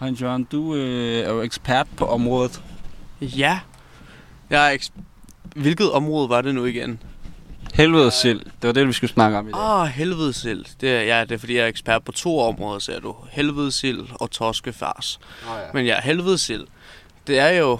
Hej 0.00 0.10
Jørgen, 0.20 0.44
du 0.44 0.74
øh, 0.74 1.18
er 1.26 1.30
jo 1.32 1.42
ekspert 1.42 1.86
på 1.96 2.04
området. 2.06 2.62
Ja. 3.20 3.60
Jeg 4.50 4.72
er 4.74 4.78
eks- 4.78 5.00
Hvilket 5.56 5.92
område 5.92 6.28
var 6.28 6.40
det 6.40 6.54
nu 6.54 6.64
igen? 6.64 7.02
Helvedesild, 7.74 8.40
det 8.40 8.62
var 8.62 8.72
det, 8.72 8.88
vi 8.88 8.92
skulle 8.92 9.10
snakke 9.10 9.38
om 9.38 9.48
i 9.48 9.52
dag. 9.52 9.60
Åh, 9.60 9.80
oh, 9.80 9.86
helvedesild. 9.86 10.64
Det 10.80 10.90
er, 10.96 11.00
ja, 11.02 11.20
det 11.24 11.32
er 11.32 11.38
fordi, 11.38 11.54
jeg 11.56 11.62
er 11.64 11.66
ekspert 11.68 12.04
på 12.04 12.12
to 12.12 12.38
områder, 12.38 12.78
ser 12.78 13.00
du. 13.00 13.16
Helvedesild 13.30 14.06
og 14.20 14.30
torskefars. 14.30 15.20
Oh, 15.48 15.58
ja. 15.60 15.66
Men 15.74 15.86
ja, 15.86 16.00
helvedesild, 16.00 16.66
det 17.26 17.38
er 17.38 17.48
jo, 17.48 17.78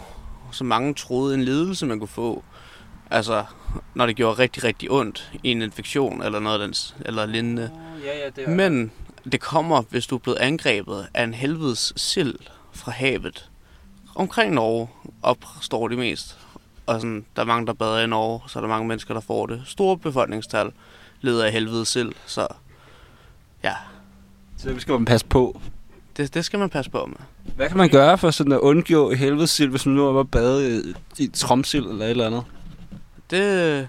som 0.53 0.67
mange 0.67 0.95
troede, 0.95 1.35
en 1.35 1.43
lidelse, 1.45 1.87
man 1.87 1.99
kunne 1.99 2.09
få. 2.09 2.45
Altså, 3.11 3.45
når 3.95 4.07
det 4.07 4.17
gjorde 4.17 4.39
rigtig, 4.39 4.65
rigtig 4.65 4.91
ondt 4.91 5.31
i 5.43 5.51
en 5.51 5.63
infektion 5.63 6.23
eller 6.23 6.41
noget 6.41 6.61
af 6.61 6.67
den, 6.67 6.75
s- 6.75 6.95
eller 7.05 7.27
lignende. 7.27 7.71
ja, 8.05 8.19
ja, 8.25 8.43
det 8.43 8.49
Men 8.57 8.93
det 9.33 9.41
kommer, 9.41 9.83
hvis 9.91 10.07
du 10.07 10.15
er 10.15 10.19
blevet 10.19 10.39
angrebet 10.39 11.07
af 11.15 11.25
en 11.25 11.35
helvedes 11.35 11.93
sild 11.97 12.35
fra 12.73 12.93
havet. 12.93 13.51
Omkring 14.15 14.55
Norge 14.55 14.89
opstår 15.23 15.89
det 15.89 15.99
mest. 15.99 16.39
Og 16.87 17.01
sådan, 17.01 17.25
der 17.37 17.43
er 17.43 17.47
mange, 17.47 17.67
der 17.67 17.73
bader 17.73 17.99
i 18.05 18.07
Norge, 18.07 18.41
så 18.47 18.59
er 18.59 18.61
der 18.61 18.69
mange 18.69 18.89
mennesker, 18.89 19.15
der 19.15 19.21
får 19.21 19.47
det. 19.47 19.63
Store 19.67 19.99
befolkningstal 19.99 20.73
lider 21.21 21.45
af 21.45 21.53
helvedes 21.53 21.89
sild, 21.89 22.13
så 22.27 22.47
ja, 23.65 23.75
Så 24.57 24.69
det 24.69 24.83
skal 24.83 24.93
man 24.93 25.05
passe 25.05 25.27
på. 25.27 25.61
det, 26.17 26.35
det 26.35 26.45
skal 26.45 26.59
man 26.59 26.71
passe 26.71 26.91
på 26.91 27.07
med. 27.07 27.17
Hvad 27.57 27.69
kan 27.69 27.77
man 27.77 27.89
gøre 27.89 28.19
for 28.19 28.31
sådan 28.31 28.53
at 28.53 28.59
undgå 28.59 29.13
helvedesild, 29.15 29.71
hvis 29.71 29.87
man 29.87 29.95
nu 29.95 30.07
er 30.09 30.13
og 30.13 30.31
bade 30.31 30.81
i, 30.81 30.95
i 31.23 31.27
tromsild 31.27 31.87
eller 31.87 32.05
et 32.05 32.11
eller 32.11 32.27
andet? 32.27 32.43
Det, 33.31 33.89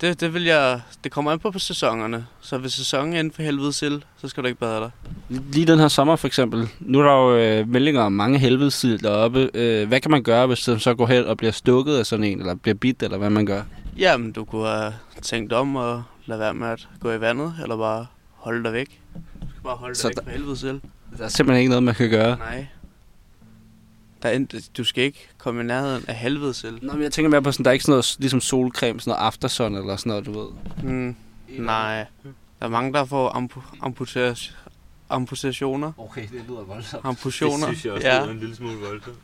det, 0.00 0.20
det 0.20 0.34
vil 0.34 0.44
jeg... 0.44 0.80
Det 1.04 1.12
kommer 1.12 1.32
an 1.32 1.38
på 1.38 1.50
på 1.50 1.58
sæsonerne. 1.58 2.26
Så 2.40 2.58
hvis 2.58 2.72
sæsonen 2.72 3.12
er 3.14 3.18
inden 3.18 3.32
for 3.32 3.42
helvedes 3.42 3.76
sild, 3.76 4.02
så 4.20 4.28
skal 4.28 4.42
du 4.42 4.48
ikke 4.48 4.60
bade 4.60 4.72
der. 4.80 4.90
Lige 5.28 5.66
den 5.66 5.78
her 5.78 5.88
sommer 5.88 6.16
for 6.16 6.26
eksempel. 6.26 6.68
Nu 6.80 6.98
er 7.00 7.02
der 7.02 7.12
jo 7.12 7.36
øh, 7.36 7.68
meldinger 7.68 8.02
om 8.02 8.12
mange 8.12 8.38
helvedesild 8.38 8.98
deroppe. 8.98 9.50
Øh, 9.54 9.88
hvad 9.88 10.00
kan 10.00 10.10
man 10.10 10.22
gøre, 10.22 10.46
hvis 10.46 10.60
den 10.64 10.78
så 10.78 10.94
går 10.94 11.06
hen 11.06 11.24
og 11.24 11.36
bliver 11.36 11.52
stukket 11.52 11.96
af 11.96 12.06
sådan 12.06 12.24
en, 12.24 12.40
eller 12.40 12.54
bliver 12.54 12.74
bidt, 12.74 13.02
eller 13.02 13.18
hvad 13.18 13.30
man 13.30 13.46
gør? 13.46 13.62
Jamen, 13.98 14.32
du 14.32 14.44
kunne 14.44 14.68
have 14.68 14.92
tænkt 15.22 15.52
om 15.52 15.76
og 15.76 16.02
lade 16.26 16.40
være 16.40 16.54
med 16.54 16.68
at 16.68 16.88
gå 17.00 17.12
i 17.12 17.20
vandet, 17.20 17.54
eller 17.62 17.76
bare 17.76 18.06
holde 18.34 18.64
dig 18.64 18.72
væk. 18.72 19.00
Du 19.14 19.46
skal 19.50 19.62
bare 19.64 19.76
holde 19.76 19.94
dig 19.94 20.00
Så 20.00 20.08
væk 20.08 20.14
der- 20.16 20.22
fra 20.22 20.30
helvedes 20.30 20.58
sild. 20.60 20.80
Der 21.18 21.24
er 21.24 21.28
simpelthen 21.28 21.60
ikke 21.60 21.68
noget, 21.68 21.82
man 21.82 21.94
kan 21.94 22.10
gøre. 22.10 22.36
Nej. 22.36 22.66
Der 24.22 24.28
er, 24.28 24.68
du 24.76 24.84
skal 24.84 25.04
ikke 25.04 25.28
komme 25.38 25.60
i 25.60 25.64
nærheden 25.64 26.04
af 26.08 26.14
helvedes 26.14 26.56
sild. 26.56 26.78
Nå, 26.82 26.92
men 26.92 27.02
jeg 27.02 27.12
tænker 27.12 27.28
mere 27.30 27.42
på 27.42 27.52
sådan, 27.52 27.64
der 27.64 27.70
er 27.70 27.72
ikke 27.72 27.84
sådan 27.84 27.92
noget 27.92 28.16
ligesom 28.18 28.40
solcreme, 28.40 29.00
sådan 29.00 29.10
noget 29.10 29.26
aftersun 29.26 29.74
eller 29.74 29.96
sådan 29.96 30.10
noget, 30.10 30.26
du 30.26 30.40
ved. 30.40 30.48
Hmm. 30.82 31.16
Nej. 31.48 32.06
Der 32.60 32.66
er 32.66 32.68
mange, 32.68 32.92
der 32.92 33.04
får 33.04 33.30
ampu- 33.30 33.78
amputation- 33.86 34.54
amputationer. 35.10 35.92
Okay, 35.98 36.22
det 36.22 36.44
lyder 36.48 36.62
voldsomt. 36.64 37.04
Amputioner. 37.04 37.66
Det 37.68 37.76
synes 37.78 37.84
jeg 37.84 37.92
også 37.92 38.08
ja. 38.08 38.24
ja. 38.24 38.30
en 38.30 38.38
lille 38.38 38.56
smule 38.56 38.76
voldsomt. 38.76 39.16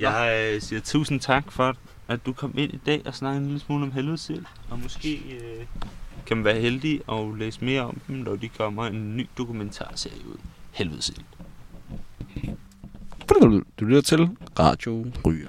Jeg 0.00 0.50
øh, 0.54 0.62
siger 0.62 0.80
tusind 0.80 1.20
tak 1.20 1.52
for, 1.52 1.76
at 2.08 2.26
du 2.26 2.32
kom 2.32 2.54
ind 2.58 2.74
i 2.74 2.80
dag 2.86 3.02
og 3.06 3.14
snakkede 3.14 3.40
en 3.40 3.46
lille 3.46 3.60
smule 3.60 3.82
om 3.84 3.92
helvedesild. 3.92 4.44
Og 4.70 4.78
måske 4.78 5.14
øh, 5.14 5.66
kan 6.26 6.36
man 6.36 6.44
være 6.44 6.60
heldig 6.60 7.00
og 7.06 7.34
læse 7.34 7.64
mere 7.64 7.82
om 7.82 8.00
dem, 8.08 8.16
når 8.16 8.36
de 8.36 8.48
kommer 8.48 8.86
en 8.86 9.16
ny 9.16 9.26
dokumentarserie 9.38 10.26
ud. 10.28 10.36
Helvedesild. 10.72 11.24
Du 13.28 13.84
lytter 13.84 14.00
til 14.02 14.28
Radio 14.58 15.06
Ryger. 15.26 15.48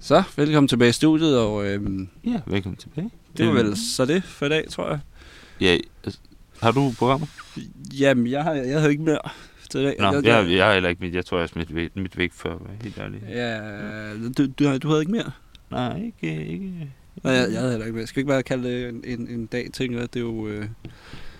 Så, 0.00 0.22
velkommen 0.36 0.68
tilbage 0.68 0.88
i 0.88 0.92
studiet, 0.92 1.38
og 1.38 1.66
øhm, 1.66 2.08
Ja, 2.24 2.40
velkommen 2.46 2.76
tilbage. 2.76 3.10
det 3.36 3.46
var 3.46 3.52
vel 3.52 3.76
så 3.76 4.04
det 4.04 4.24
for 4.24 4.46
i 4.46 4.48
dag, 4.48 4.64
tror 4.70 4.88
jeg. 4.88 5.00
Ja, 5.60 5.78
har 6.62 6.72
du 6.72 6.92
programmer? 6.98 7.26
Jamen, 8.00 8.26
jeg, 8.26 8.42
har, 8.42 8.52
jeg 8.52 8.78
havde 8.78 8.90
ikke 8.90 9.04
mere 9.04 9.18
til 9.70 9.84
dag. 9.84 9.96
Nå, 9.98 10.12
jeg, 10.12 10.24
jeg, 10.24 10.50
jeg 10.56 10.66
har 10.66 10.72
heller 10.72 10.88
ikke 10.88 11.04
mit. 11.04 11.14
Jeg 11.14 11.24
tror, 11.26 11.38
jeg 11.38 11.48
smidt 11.48 11.74
væk, 11.74 11.96
mit 11.96 12.18
væk 12.18 12.32
før, 12.32 12.56
helt 12.82 12.98
ærlig. 12.98 13.20
Ja, 13.28 13.58
du, 14.38 14.46
du, 14.58 14.78
du 14.78 14.88
havde 14.88 15.02
ikke 15.02 15.12
mere? 15.12 15.30
Nej, 15.70 16.02
ikke, 16.04 16.46
ikke. 16.46 16.72
Nej, 17.24 17.32
jeg, 17.32 17.52
jeg 17.52 17.58
havde 17.58 17.70
heller 17.70 17.86
ikke 17.86 17.96
mere. 17.96 18.06
Skal 18.06 18.16
vi 18.16 18.20
ikke 18.20 18.28
bare 18.28 18.42
kalde 18.42 18.68
det 18.68 18.88
en, 18.88 19.02
en, 19.04 19.28
en 19.28 19.46
dag, 19.46 19.68
tænker 19.72 19.98
jeg. 19.98 20.14
Det 20.14 20.20
er 20.20 20.24
jo 20.24 20.48
øh, 20.48 20.66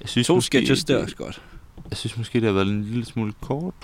Jeg 0.01 0.09
synes, 0.09 0.27
to 0.27 0.35
måske, 0.35 0.47
sketches, 0.47 0.85
det 0.85 0.97
er 0.97 1.03
også 1.03 1.17
godt. 1.17 1.43
Jeg 1.91 1.97
synes 1.97 2.19
måske, 2.19 2.41
det 2.41 2.47
har 2.47 2.53
været 2.55 2.69
en 2.69 2.85
lille 2.85 3.05
smule 3.05 3.33
kort. 3.41 3.75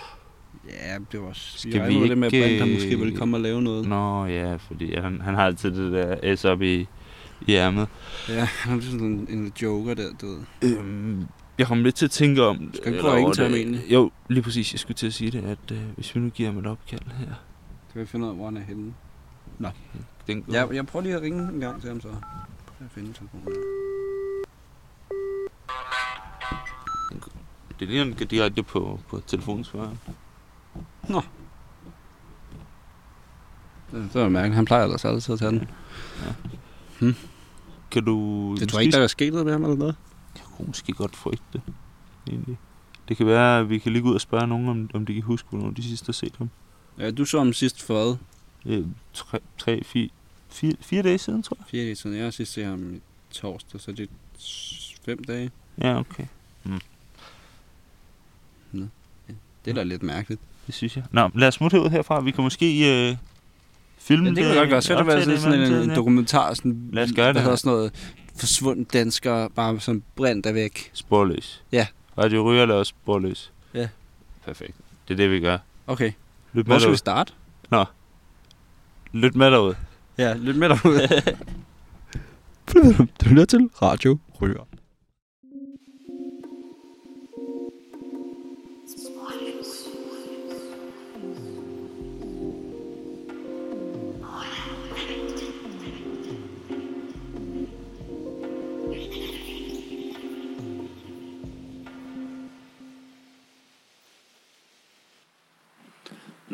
Ja, 0.69 0.99
det 1.13 1.21
var. 1.21 1.31
Skal 1.35 1.89
vi 1.89 1.99
med 1.99 2.09
det 2.09 2.19
med, 2.19 2.27
at 2.27 2.33
ikke, 2.33 2.47
Brent 2.47 2.61
han 2.61 2.75
måske 2.75 2.95
øh, 2.95 3.01
vil 3.01 3.17
komme 3.17 3.37
og 3.37 3.41
lave 3.41 3.63
noget. 3.63 3.89
Nå 3.89 4.27
ja, 4.27 4.57
fordi 4.57 4.95
han, 4.95 5.21
han 5.21 5.35
har 5.35 5.47
altid 5.47 5.71
det 5.71 5.93
der 5.93 6.37
S 6.37 6.45
op 6.45 6.63
i, 6.63 6.87
i 7.47 7.55
ærmet. 7.55 7.89
Ja, 8.29 8.45
han 8.65 8.79
er 8.79 8.83
sådan 8.83 9.01
en, 9.01 9.27
en 9.29 9.53
joker 9.63 9.95
der, 9.95 10.09
du 10.21 10.27
ved. 10.27 10.79
Øhm, 10.79 11.27
jeg 11.59 11.67
kom 11.67 11.83
lidt 11.83 11.95
til 11.95 12.05
at 12.05 12.11
tænke 12.11 12.45
om... 12.45 12.71
Skal 12.75 12.87
ikke 12.87 12.99
eller 12.99 13.33
prøve 13.35 13.47
at 13.47 13.55
egentlig? 13.55 13.83
Jo, 13.93 14.11
lige 14.29 14.43
præcis. 14.43 14.73
Jeg 14.73 14.81
skulle 14.81 14.97
til 14.97 15.07
at 15.07 15.15
sige 15.15 15.31
det, 15.31 15.45
at 15.45 15.71
øh, 15.73 15.79
hvis 15.95 16.15
vi 16.15 16.21
nu 16.21 16.29
giver 16.29 16.49
ham 16.49 16.59
et 16.59 16.67
opkald 16.67 17.01
her... 17.19 17.35
Kan 17.93 18.01
vi 18.01 18.07
finde 18.07 18.25
ud 18.27 18.31
af, 18.31 18.37
hvor 18.37 18.45
han 18.45 18.57
er 18.57 18.61
henne? 18.61 18.95
Den 20.27 20.43
går. 20.43 20.53
Ja, 20.53 20.67
jeg 20.73 20.87
prøver 20.87 21.03
lige 21.03 21.15
at 21.15 21.23
ringe 21.23 21.53
en 21.53 21.61
gang 21.61 21.81
til 21.81 21.91
ham 21.91 22.01
så. 22.01 22.09
Jeg 22.81 22.89
finder 22.91 23.13
telefonen. 23.13 23.47
Det 27.81 27.89
ligner, 27.89 28.05
den 28.05 28.15
går 28.15 28.25
direkte 28.25 28.63
på, 28.63 29.01
på 29.09 29.21
telefonsvaren. 29.27 29.99
Det, 33.93 34.11
det 34.13 34.21
var 34.23 34.29
mærkeligt. 34.29 34.55
Han 34.55 34.65
plejer 34.65 34.85
ellers 34.85 35.05
altid 35.05 35.33
at 35.33 35.39
tage 35.39 35.51
den. 35.51 35.71
Kan 37.91 38.05
du... 38.05 38.57
Det 38.61 38.69
tror 38.69 38.79
jeg 38.79 38.85
ikke, 38.85 38.97
der 38.97 39.03
er 39.03 39.07
sket 39.07 39.33
noget 39.33 39.45
med 39.47 39.53
ham 39.53 39.63
eller 39.63 39.77
noget. 39.77 39.97
Jeg 40.35 40.45
kunne 40.57 40.67
måske 40.67 40.93
godt 40.93 41.17
frygte 41.17 41.45
det, 41.53 41.63
egentlig. 42.29 42.59
Det 43.09 43.17
kan 43.17 43.27
være, 43.27 43.59
at 43.59 43.71
vi 43.71 43.79
kan 43.79 43.93
lige 43.93 44.03
gå 44.03 44.09
ud 44.09 44.15
og 44.15 44.21
spørge 44.21 44.47
nogen, 44.47 44.69
om, 44.69 44.91
om 44.95 45.07
de 45.07 45.15
kan 45.15 45.23
huske, 45.23 45.49
hvornår 45.51 45.71
de 45.71 45.83
sidst 45.83 46.07
har 46.07 46.13
set 46.13 46.35
ham. 46.39 46.51
Ja, 46.99 47.11
du 47.11 47.25
så 47.25 47.39
ham 47.39 47.53
sidst 47.53 47.83
for 47.83 47.95
hvad? 48.65 48.77
Øh, 48.77 48.87
tre, 49.15 49.39
tre 49.59 49.85
fire, 49.85 50.09
fire, 50.49 50.75
fire 50.81 51.03
dage 51.03 51.19
siden, 51.19 51.43
tror 51.43 51.57
jeg. 51.61 51.67
Fire 51.69 51.85
dage 51.85 51.97
siden. 51.97 52.17
Jeg 52.17 52.25
har 52.25 52.31
sidst 52.31 52.53
set 52.53 52.67
ham 52.67 52.95
i 52.95 53.01
torsdag, 53.31 53.81
så 53.81 53.93
det 53.93 54.01
er 54.01 54.13
fem 55.05 55.25
dage. 55.25 55.51
Ja, 55.79 55.99
okay. 55.99 56.27
Det 59.65 59.71
er 59.71 59.75
da 59.75 59.83
lidt 59.83 60.03
mærkeligt. 60.03 60.41
Det 60.67 60.75
synes 60.75 60.97
jeg. 60.97 61.05
Nå, 61.11 61.31
lad 61.35 61.49
os 61.49 61.55
smutte 61.55 61.81
ud 61.81 61.91
herfra. 61.91 62.21
Vi 62.21 62.31
kan 62.31 62.45
måske 62.45 63.09
øh, 63.11 63.17
filme 64.09 64.29
Ja, 64.29 64.35
det 64.35 64.45
kan 64.45 64.57
godt 64.57 64.71
være. 64.71 64.83
Så 64.83 64.99
det 64.99 65.07
være 65.07 65.23
sådan, 65.23 65.39
sådan 65.39 65.61
en, 65.61 65.91
en 65.91 65.97
dokumentar, 65.97 66.55
sådan, 66.55 66.91
Lad 66.93 67.05
os 67.05 67.13
gøre 67.17 67.33
det 67.33 67.43
her. 67.43 67.57
sådan 67.57 67.73
noget, 67.73 67.93
forsvundet 68.37 68.93
danskere, 68.93 69.51
bare 69.51 69.81
sådan 69.81 70.03
brændt 70.17 70.47
er 70.47 70.53
væk. 70.53 70.91
Sporløs. 70.93 71.63
Ja. 71.73 71.87
Radio 72.19 72.51
Ryger 72.51 72.67
laver 72.67 72.83
sporløs. 72.83 73.53
Ja. 73.75 73.89
Perfekt. 74.45 74.77
Det 75.09 75.15
er 75.15 75.17
det, 75.17 75.31
vi 75.31 75.41
gør. 75.41 75.59
Okay, 75.87 76.13
Lyt 76.53 76.65
hvor 76.65 76.75
med 76.75 76.81
skal 76.81 76.93
vi 76.93 76.97
starte? 76.97 77.33
Lyt 79.13 79.35
med 79.35 79.51
derude. 79.51 79.77
Ja, 80.19 80.35
lidt 80.35 80.57
med 80.57 80.69
derude. 80.69 81.09
du 83.21 83.29
lytter 83.29 83.45
til 83.45 83.71
Radio 83.83 84.19
Ryger. 84.43 84.68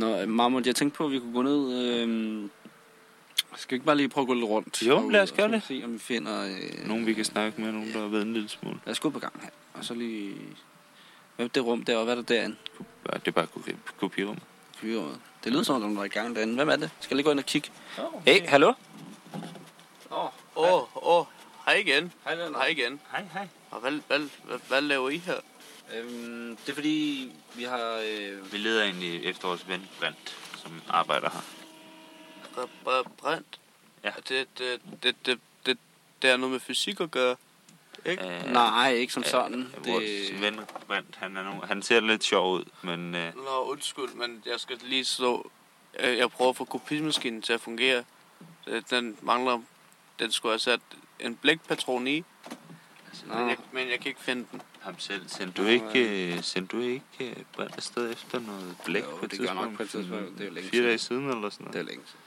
Nå, 0.05 0.27
Marmot, 0.27 0.67
jeg 0.67 0.77
tænkte 0.77 0.97
på, 0.97 1.05
at 1.07 1.13
vi 1.13 1.19
kunne 1.19 1.33
gå 1.33 1.43
ned... 1.43 1.73
Øh, 1.83 2.49
skal 3.57 3.71
vi 3.71 3.77
ikke 3.77 3.87
bare 3.87 3.97
lige 3.97 4.09
prøve 4.09 4.23
at 4.23 4.27
gå 4.29 4.35
lidt 4.35 4.45
rundt? 4.45 4.83
Jo, 4.83 5.09
lad 5.09 5.23
os 5.23 5.33
gøre 5.33 5.49
det. 5.53 5.63
Se, 5.63 5.83
om 5.85 5.93
vi 5.95 5.99
finder... 5.99 6.45
Øh, 6.45 6.89
Nogen, 6.89 7.07
vi 7.07 7.15
kan 7.15 7.25
snakke 7.25 7.61
med, 7.61 7.73
nogen, 7.73 7.93
der 7.93 8.01
har 8.01 8.09
været 8.09 8.23
en 8.23 8.33
lille 8.33 8.49
smule. 8.49 8.79
Lad 8.87 8.91
os 8.93 9.01
gå 9.01 9.11
på 9.11 9.19
gang 9.19 9.33
her. 9.43 9.49
Og 9.75 9.85
så 9.85 9.95
lige... 9.95 10.35
Hvad 11.37 11.47
er 11.47 11.51
det 11.51 11.65
rum 11.65 11.83
der, 11.85 11.97
og 11.97 12.05
hvad 12.05 12.13
er 12.13 12.17
der 12.17 12.23
derinde? 12.35 12.57
Ja, 13.13 13.17
det 13.19 13.29
er 13.29 13.33
bare 13.33 13.47
kopi- 13.57 13.77
kopirum. 13.99 14.39
Fyrrummet. 14.77 15.21
Det 15.45 15.53
lyder 15.53 15.63
som 15.63 15.83
om, 15.83 15.95
der 15.95 16.01
er 16.01 16.05
i 16.05 16.09
gang 16.09 16.37
derinde. 16.37 16.55
Hvem 16.55 16.69
er 16.69 16.77
det? 16.77 16.91
Skal 17.01 17.15
jeg 17.15 17.17
lige 17.17 17.25
gå 17.25 17.31
ind 17.31 17.39
og 17.39 17.47
kigge? 17.47 17.69
Hey, 18.27 18.41
hallo? 18.47 18.73
Åh, 20.11 20.29
åh, 20.57 20.97
åh. 21.19 21.25
Hej 21.67 21.75
igen. 21.75 22.13
Hej. 22.25 22.37
Hej 22.37 22.67
igen. 22.67 23.01
Hej, 23.11 23.25
hej. 23.33 23.49
Og 23.71 23.81
hvad, 23.81 23.93
hvad, 24.09 24.19
hvad, 24.19 24.59
hvad 24.69 24.81
laver 24.81 25.11
I 25.11 25.17
her? 25.19 25.35
Øhm, 25.93 26.57
det 26.57 26.69
er 26.69 26.75
fordi, 26.75 27.33
vi 27.55 27.63
har... 27.65 28.03
Øh, 28.07 28.53
Vi 28.53 28.59
leder 28.59 28.83
egentlig 28.85 29.25
efter 29.25 29.49
vores 29.49 29.69
ven 29.69 29.89
Brandt, 30.01 30.37
som 30.57 30.83
arbejder 30.89 31.31
her. 31.31 31.41
Br- 32.57 32.89
br- 32.89 33.09
Brændt? 33.19 33.61
Ja. 34.05 34.11
Det, 34.29 34.47
det, 34.59 34.81
det, 35.03 35.27
det, 35.27 35.41
det, 35.67 35.79
det 36.23 36.31
er 36.31 36.37
noget 36.37 36.53
med 36.53 36.61
fysik 36.61 37.01
at 37.01 37.11
gøre. 37.11 37.37
Ikke? 38.07 38.25
Øh, 38.25 38.53
nej, 38.53 38.93
ikke 38.93 39.13
som 39.13 39.25
sådan. 39.25 39.61
Øh, 39.77 39.87
vores 39.87 40.41
ven 40.41 40.61
Brandt, 40.87 41.17
han, 41.17 41.37
er 41.37 41.43
nogen, 41.43 41.63
han 41.65 41.83
ser 41.83 42.01
lidt 42.01 42.25
sjov 42.25 42.53
ud, 42.53 42.65
men 42.83 43.15
øh, 43.15 43.37
Nå, 43.37 43.65
undskyld, 43.65 44.09
men 44.15 44.43
jeg 44.47 44.61
skal 44.61 44.79
lige 44.83 45.05
slå... 45.05 45.51
Øh, 46.01 46.17
Jeg 46.19 46.31
prøver 46.31 46.51
at 46.51 46.57
få 46.57 46.65
kopimaskinen 46.65 47.43
til 47.43 47.53
at 47.53 47.61
fungere. 47.61 48.05
Øh, 48.67 48.83
Den 48.91 49.19
mangler... 49.23 49.63
Den 50.19 50.33
skulle 50.33 50.53
have 50.53 50.59
sat 50.59 50.81
en 51.21 51.37
blækpatron 51.37 52.07
i, 52.07 52.25
altså, 53.09 53.27
men 53.27 53.49
jeg, 53.49 53.57
men 53.73 53.89
jeg 53.91 54.01
kan 54.01 54.09
ikke 54.09 54.21
finde 54.21 54.47
den. 54.53 54.63
Ham 54.85 54.99
selv, 54.99 55.29
sendte 55.29 55.63
du 55.63 55.69
ikke, 55.69 56.33
øh, 56.37 56.43
sendte 56.43 56.77
du 56.77 56.83
ikke 56.83 57.03
øh, 57.21 57.37
Brandt 57.53 57.77
afsted 57.77 58.13
efter 58.13 58.41
noget 58.41 58.77
blæk 58.85 59.03
Jo, 59.05 59.17
på 59.17 59.25
et 59.25 59.31
det 59.31 59.39
gør 59.41 59.47
nok 59.55 59.55
tidspunkt? 59.69 59.77
på 59.77 59.83
et 59.83 59.91
tidspunkt. 59.91 60.39
Det 60.39 60.41
er 60.41 60.49
jo 60.49 60.55
længe 60.55 60.71
Fire 60.71 60.79
siden. 60.79 60.87
dage 60.89 60.99
siden 60.99 61.31
eller 61.31 61.51
sådan 61.51 61.67
Det 61.67 61.75
noget. 61.75 61.87
er 61.87 61.91
længe 61.91 62.05
siden. 62.07 62.21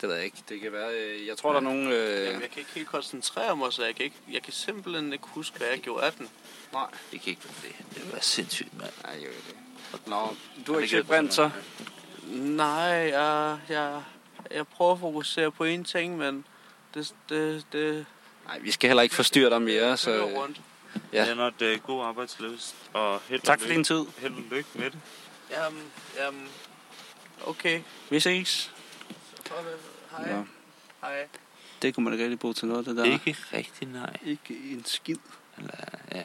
Det 0.00 0.08
ved 0.08 0.16
jeg 0.16 0.24
ikke. 0.24 0.36
Det 0.48 0.60
kan 0.60 0.72
være... 0.72 0.90
Øh, 0.94 1.26
jeg 1.26 1.36
tror, 1.36 1.50
der 1.50 1.56
er 1.56 1.62
nogen... 1.64 1.86
Øh, 1.92 2.24
Jamen, 2.26 2.40
jeg 2.42 2.50
kan 2.50 2.58
ikke 2.58 2.70
helt 2.74 2.88
koncentrere 2.88 3.56
mig, 3.56 3.72
så 3.72 3.84
jeg 3.84 3.94
kan, 3.94 4.04
ikke, 4.04 4.16
jeg 4.32 4.42
kan 4.42 4.52
simpelthen 4.52 5.12
ikke 5.12 5.24
huske, 5.28 5.58
hvad 5.58 5.68
jeg 5.68 5.78
gjorde 5.78 6.04
af 6.06 6.12
den. 6.12 6.28
nej. 6.72 6.86
Det 7.12 7.20
kan 7.20 7.30
ikke 7.30 7.42
være 7.44 7.72
det. 7.88 7.94
Det 8.04 8.12
var 8.12 8.18
sindssygt, 8.20 8.78
mand. 8.78 8.90
Nej, 9.04 9.16
jo 9.24 9.28
det. 9.30 10.06
Nå, 10.06 10.34
du 10.66 10.72
har 10.72 10.78
det 10.80 10.84
ikke 10.84 10.96
set 10.96 11.06
brændt, 11.06 11.34
så? 11.34 11.50
Nej, 12.32 12.74
jeg, 12.74 13.58
jeg, 13.68 14.02
jeg 14.50 14.66
prøver 14.66 14.92
at 14.92 15.00
fokusere 15.00 15.50
på 15.52 15.64
én 15.64 15.82
ting, 15.84 16.16
men 16.16 16.44
det, 16.94 17.14
det, 17.28 17.66
det 17.72 18.06
Nej, 18.46 18.58
vi 18.58 18.70
skal 18.70 18.88
heller 18.88 19.02
ikke 19.02 19.14
forstyrre 19.14 19.50
dig 19.50 19.62
mere, 19.62 19.96
så... 19.96 20.10
kører 20.10 20.24
rundt. 20.24 20.60
Ja. 21.12 21.18
Ja. 21.22 21.28
Lennart, 21.28 21.62
øh, 21.62 21.78
god 21.80 22.04
arbejdsløst, 22.04 22.76
og 22.92 23.20
held 23.28 23.40
og 23.40 23.46
Tak 23.46 23.60
for 23.60 23.66
lykke- 23.66 23.76
din 23.76 23.84
tid. 23.84 24.04
Held 24.18 24.34
og 24.34 24.42
lykke 24.50 24.68
med 24.74 24.90
det. 24.90 24.98
Jamen, 25.50 25.82
jamen, 26.18 26.48
okay. 27.46 27.80
Vi 28.10 28.20
ses. 28.20 28.72
Hej. 30.10 30.32
Nå, 30.32 30.44
Hej. 31.02 31.26
det 31.82 31.94
kunne 31.94 32.04
man 32.04 32.12
ikke 32.12 32.24
rigtig 32.24 32.38
bruge 32.38 32.54
til 32.54 32.68
noget, 32.68 32.86
det 32.86 32.96
der. 32.96 33.04
Ikke 33.04 33.36
rigtig, 33.52 33.88
nej. 33.88 34.16
Ikke 34.24 34.54
en 34.72 34.84
skid. 34.84 35.16
Eller, 35.58 35.74
ja. 36.14 36.22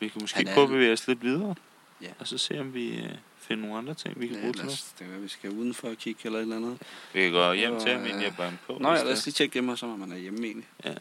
Vi 0.00 0.08
kan 0.08 0.20
måske 0.22 0.36
Han 0.36 0.48
er- 0.48 0.54
prøve 0.54 0.64
at 0.64 0.70
bevæge 0.70 0.92
os 0.92 1.08
lidt 1.08 1.22
videre. 1.22 1.54
Ja. 2.02 2.08
Og 2.18 2.28
så 2.28 2.38
se, 2.38 2.60
om 2.60 2.74
vi 2.74 2.96
øh, 2.98 3.10
finder 3.38 3.62
nogle 3.64 3.78
andre 3.78 3.94
ting, 3.94 4.20
vi 4.20 4.26
kan 4.26 4.36
Ja, 4.36 4.42
bruge 4.42 4.52
til 4.54 4.64
noget. 4.64 4.84
det 4.98 4.98
kan 4.98 5.10
være, 5.10 5.20
vi 5.20 5.28
skal 5.28 5.50
udenfor 5.50 5.88
og 5.88 5.96
kigge 5.96 6.20
eller 6.24 6.38
et 6.38 6.42
eller 6.42 6.56
andet. 6.56 6.78
Vi 7.12 7.22
kan 7.22 7.32
gå 7.32 7.52
hjem 7.52 7.80
til 7.80 7.90
ham, 7.92 8.00
Og, 8.00 8.06
inden 8.08 8.18
øh, 8.20 8.24
jeg 8.24 8.36
bare 8.36 8.52
på. 8.66 8.78
Nå 8.80 8.88
ja, 8.88 8.94
hvis 8.94 9.04
lad 9.04 9.12
os 9.12 9.24
lige 9.26 9.32
tjekke 9.32 9.52
hjemme, 9.52 9.76
så 9.76 9.86
man 9.86 10.12
er 10.12 10.16
hjemme 10.16 10.46
egentlig. 10.46 10.68
Ja. 10.84 10.94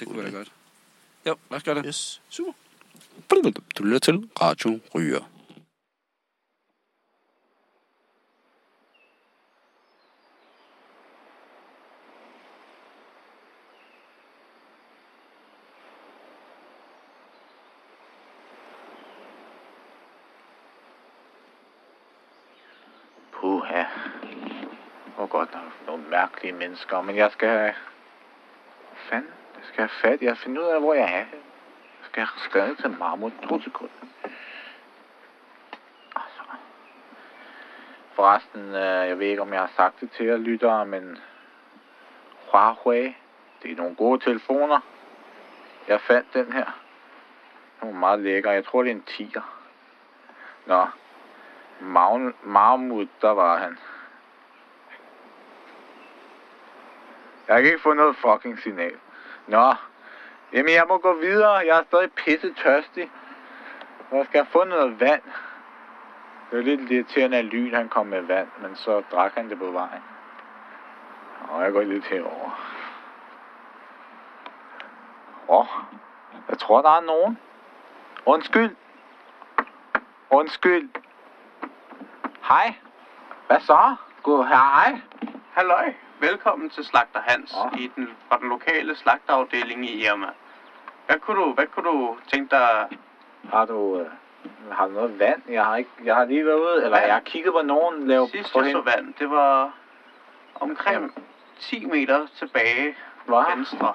Det 0.00 0.08
kunne 0.08 0.22
være 0.22 0.32
godt. 0.32 0.52
Jo, 1.26 1.36
lad 1.50 1.56
os 1.56 1.62
gøre 1.62 1.74
det. 1.74 1.84
Yes, 1.86 2.22
super. 2.28 2.52
Du 3.78 3.84
lytter 3.84 3.98
til 3.98 4.30
Radio 4.40 4.80
Ryger. 4.94 5.30
Puha. 23.32 23.84
Hvor 25.14 25.26
godt 25.26 25.52
nok 25.52 25.86
nogle 25.86 26.08
mærkelige 26.08 26.52
mennesker, 26.52 27.02
men 27.02 27.16
jeg 27.16 27.30
skal 27.32 27.48
have... 27.48 27.74
Fanden, 29.10 29.35
jeg 29.56 29.64
skal 29.64 29.78
have 29.78 29.88
fat. 29.88 30.22
Jeg 30.22 30.38
finder 30.38 30.62
ud 30.62 30.66
af, 30.66 30.80
hvor 30.80 30.94
jeg 30.94 31.12
er. 31.12 31.16
Jeg 31.16 31.26
skal 32.02 32.22
have 32.22 32.40
skrevet 32.50 32.78
til 32.78 32.90
Marmor. 32.90 33.32
To 33.48 33.60
sekunder. 33.60 33.94
Altså. 36.16 36.42
Forresten, 38.14 38.60
øh, 38.60 39.08
jeg 39.08 39.18
ved 39.18 39.26
ikke, 39.26 39.42
om 39.42 39.52
jeg 39.52 39.60
har 39.60 39.72
sagt 39.76 40.00
det 40.00 40.10
til 40.10 40.26
jer 40.26 40.36
lyttere, 40.36 40.86
men 40.86 41.18
Huawei, 42.50 43.16
det 43.62 43.72
er 43.72 43.76
nogle 43.76 43.96
gode 43.96 44.24
telefoner. 44.24 44.80
Jeg 45.88 46.00
fandt 46.00 46.34
den 46.34 46.52
her. 46.52 46.80
Den 47.80 47.88
var 47.88 47.98
meget 47.98 48.20
lækker. 48.20 48.50
Jeg 48.50 48.64
tror, 48.64 48.82
det 48.82 48.90
er 48.90 48.94
en 48.94 49.04
10'er. 49.08 49.42
Nå, 50.66 50.86
Magne, 51.80 52.32
Marmut, 52.42 53.08
der 53.20 53.30
var 53.30 53.58
han. 53.58 53.78
Jeg 57.48 57.62
kan 57.62 57.64
ikke 57.64 57.82
få 57.82 57.92
noget 57.92 58.16
fucking 58.16 58.58
signal. 58.58 58.96
Nå, 59.46 59.74
jamen 60.52 60.74
jeg 60.74 60.84
må 60.88 60.98
gå 60.98 61.12
videre. 61.12 61.52
Jeg 61.54 61.78
er 61.78 61.84
stadig 61.84 62.12
pisse 62.12 62.54
tørstig. 62.54 63.10
Jeg 64.12 64.26
skal 64.26 64.40
have 64.40 64.52
fundet 64.52 64.78
noget 64.78 65.00
vand. 65.00 65.22
Det 66.50 66.58
var 66.58 66.64
lidt 66.64 66.90
irriterende, 66.90 67.36
at 67.36 67.44
Lyn 67.44 67.74
han 67.74 67.88
kom 67.88 68.06
med 68.06 68.22
vand, 68.22 68.48
men 68.62 68.76
så 68.76 69.02
drak 69.12 69.32
han 69.34 69.50
det 69.50 69.58
på 69.58 69.70
vejen. 69.70 70.02
Og 71.48 71.62
jeg 71.62 71.72
går 71.72 71.82
lidt 71.82 72.06
herover. 72.06 72.60
Åh, 75.48 75.58
oh, 75.58 75.66
jeg 76.48 76.58
tror, 76.58 76.82
der 76.82 76.90
er 76.90 77.00
nogen. 77.00 77.38
Undskyld. 78.26 78.76
Undskyld. 80.30 80.90
Hej. 82.48 82.74
Hvad 83.46 83.60
så? 83.60 83.96
Gud, 84.22 84.44
hej. 84.44 85.00
Halløj. 85.52 85.92
Velkommen 86.20 86.70
til 86.70 86.84
Slagter 86.84 87.20
Hans 87.20 87.54
Åh. 87.56 87.80
i 87.80 87.90
den, 87.96 88.08
fra 88.28 88.38
den 88.38 88.48
lokale 88.48 88.96
slagterafdeling 88.96 89.84
i 89.90 90.04
Irma. 90.06 90.26
Hvad 91.06 91.16
kunne 91.18 91.40
du, 91.40 91.52
hvad 91.52 91.66
kunne 91.66 91.88
du 91.90 92.16
tænke 92.32 92.50
dig? 92.50 92.88
Har 93.52 93.64
du, 93.64 94.00
øh, 94.00 94.06
har 94.72 94.86
du 94.86 94.92
noget 94.92 95.18
vand? 95.18 95.42
Jeg 95.48 95.64
har, 95.64 95.76
ikke, 95.76 95.90
jeg 96.04 96.14
har 96.14 96.24
lige 96.24 96.46
været 96.46 96.56
ude, 96.60 96.84
eller 96.84 96.98
jeg 96.98 97.12
har 97.14 97.20
kigget 97.20 97.52
på 97.52 97.62
nogen 97.62 98.06
lave 98.08 98.28
Sidst 98.28 98.52
på 98.52 98.62
jeg 98.62 98.72
så 98.72 98.80
vand, 98.80 99.14
det 99.18 99.30
var 99.30 99.72
omkring 100.54 101.12
10 101.58 101.84
meter 101.84 102.26
tilbage 102.36 102.96
Hvad? 103.24 103.56
venstre. 103.56 103.94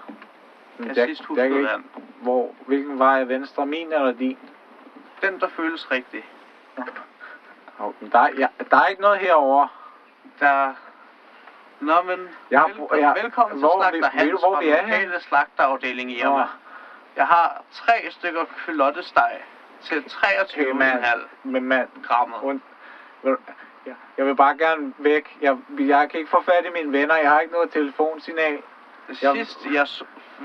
Jeg 0.80 0.96
der- 0.96 1.06
sidst 1.06 1.24
der 1.36 1.44
ikke- 1.44 1.64
vand. 1.64 1.84
Hvor, 2.22 2.56
hvilken 2.66 3.00
vej 3.00 3.22
er 3.22 3.26
venstre? 3.26 3.66
Min 3.66 3.94
eller 3.94 4.12
din? 4.12 4.38
Den, 5.22 5.40
der 5.40 5.48
føles 5.48 5.92
rigtig. 5.92 6.24
Men 8.00 8.12
Der, 8.12 8.20
er- 8.20 8.34
ja, 8.38 8.48
der 8.72 8.78
er 8.78 8.88
ikke 8.88 9.02
noget 9.02 9.20
herover. 9.20 9.68
Der... 10.40 10.74
Nå, 11.82 12.02
men 12.02 12.30
Jeg 12.52 12.60
har- 12.60 12.68
velkommen, 12.68 13.00
jeg- 13.04 13.16
velkommen 13.24 13.60
til 13.60 13.68
Slagter 13.70 14.10
Hans 14.10 14.30
hvor 14.42 14.56
fra 14.56 14.62
den 14.62 14.72
er 14.74 14.82
lokale 14.82 15.20
slagterafdeling 15.22 16.12
i 16.12 16.20
Irma. 16.22 16.38
Nå. 16.38 16.46
Jeg 17.16 17.28
har 17.28 17.62
tre 17.74 17.94
stykker 18.12 18.46
kylottesteg 18.66 19.32
til 19.82 20.02
Hey, 20.02 20.10
23,5 20.10 21.28
Men 21.44 21.64
mand, 21.64 21.88
grammer. 22.04 22.44
und, 22.44 22.62
du, 23.24 23.38
jeg, 24.18 24.26
vil 24.26 24.36
bare 24.36 24.58
gerne 24.58 24.94
væk. 24.98 25.38
Jeg, 25.42 25.58
jeg 25.80 26.10
kan 26.10 26.20
ikke 26.20 26.30
få 26.30 26.42
fat 26.42 26.66
i 26.66 26.70
mine 26.70 26.92
venner. 27.00 27.16
Jeg 27.16 27.30
har 27.30 27.40
ikke 27.40 27.54
noget 27.54 27.72
telefonsignal. 27.72 28.62
Det 29.08 29.24
Jeg- 29.24 29.36
sidste, 29.36 29.70
jeg 29.74 29.88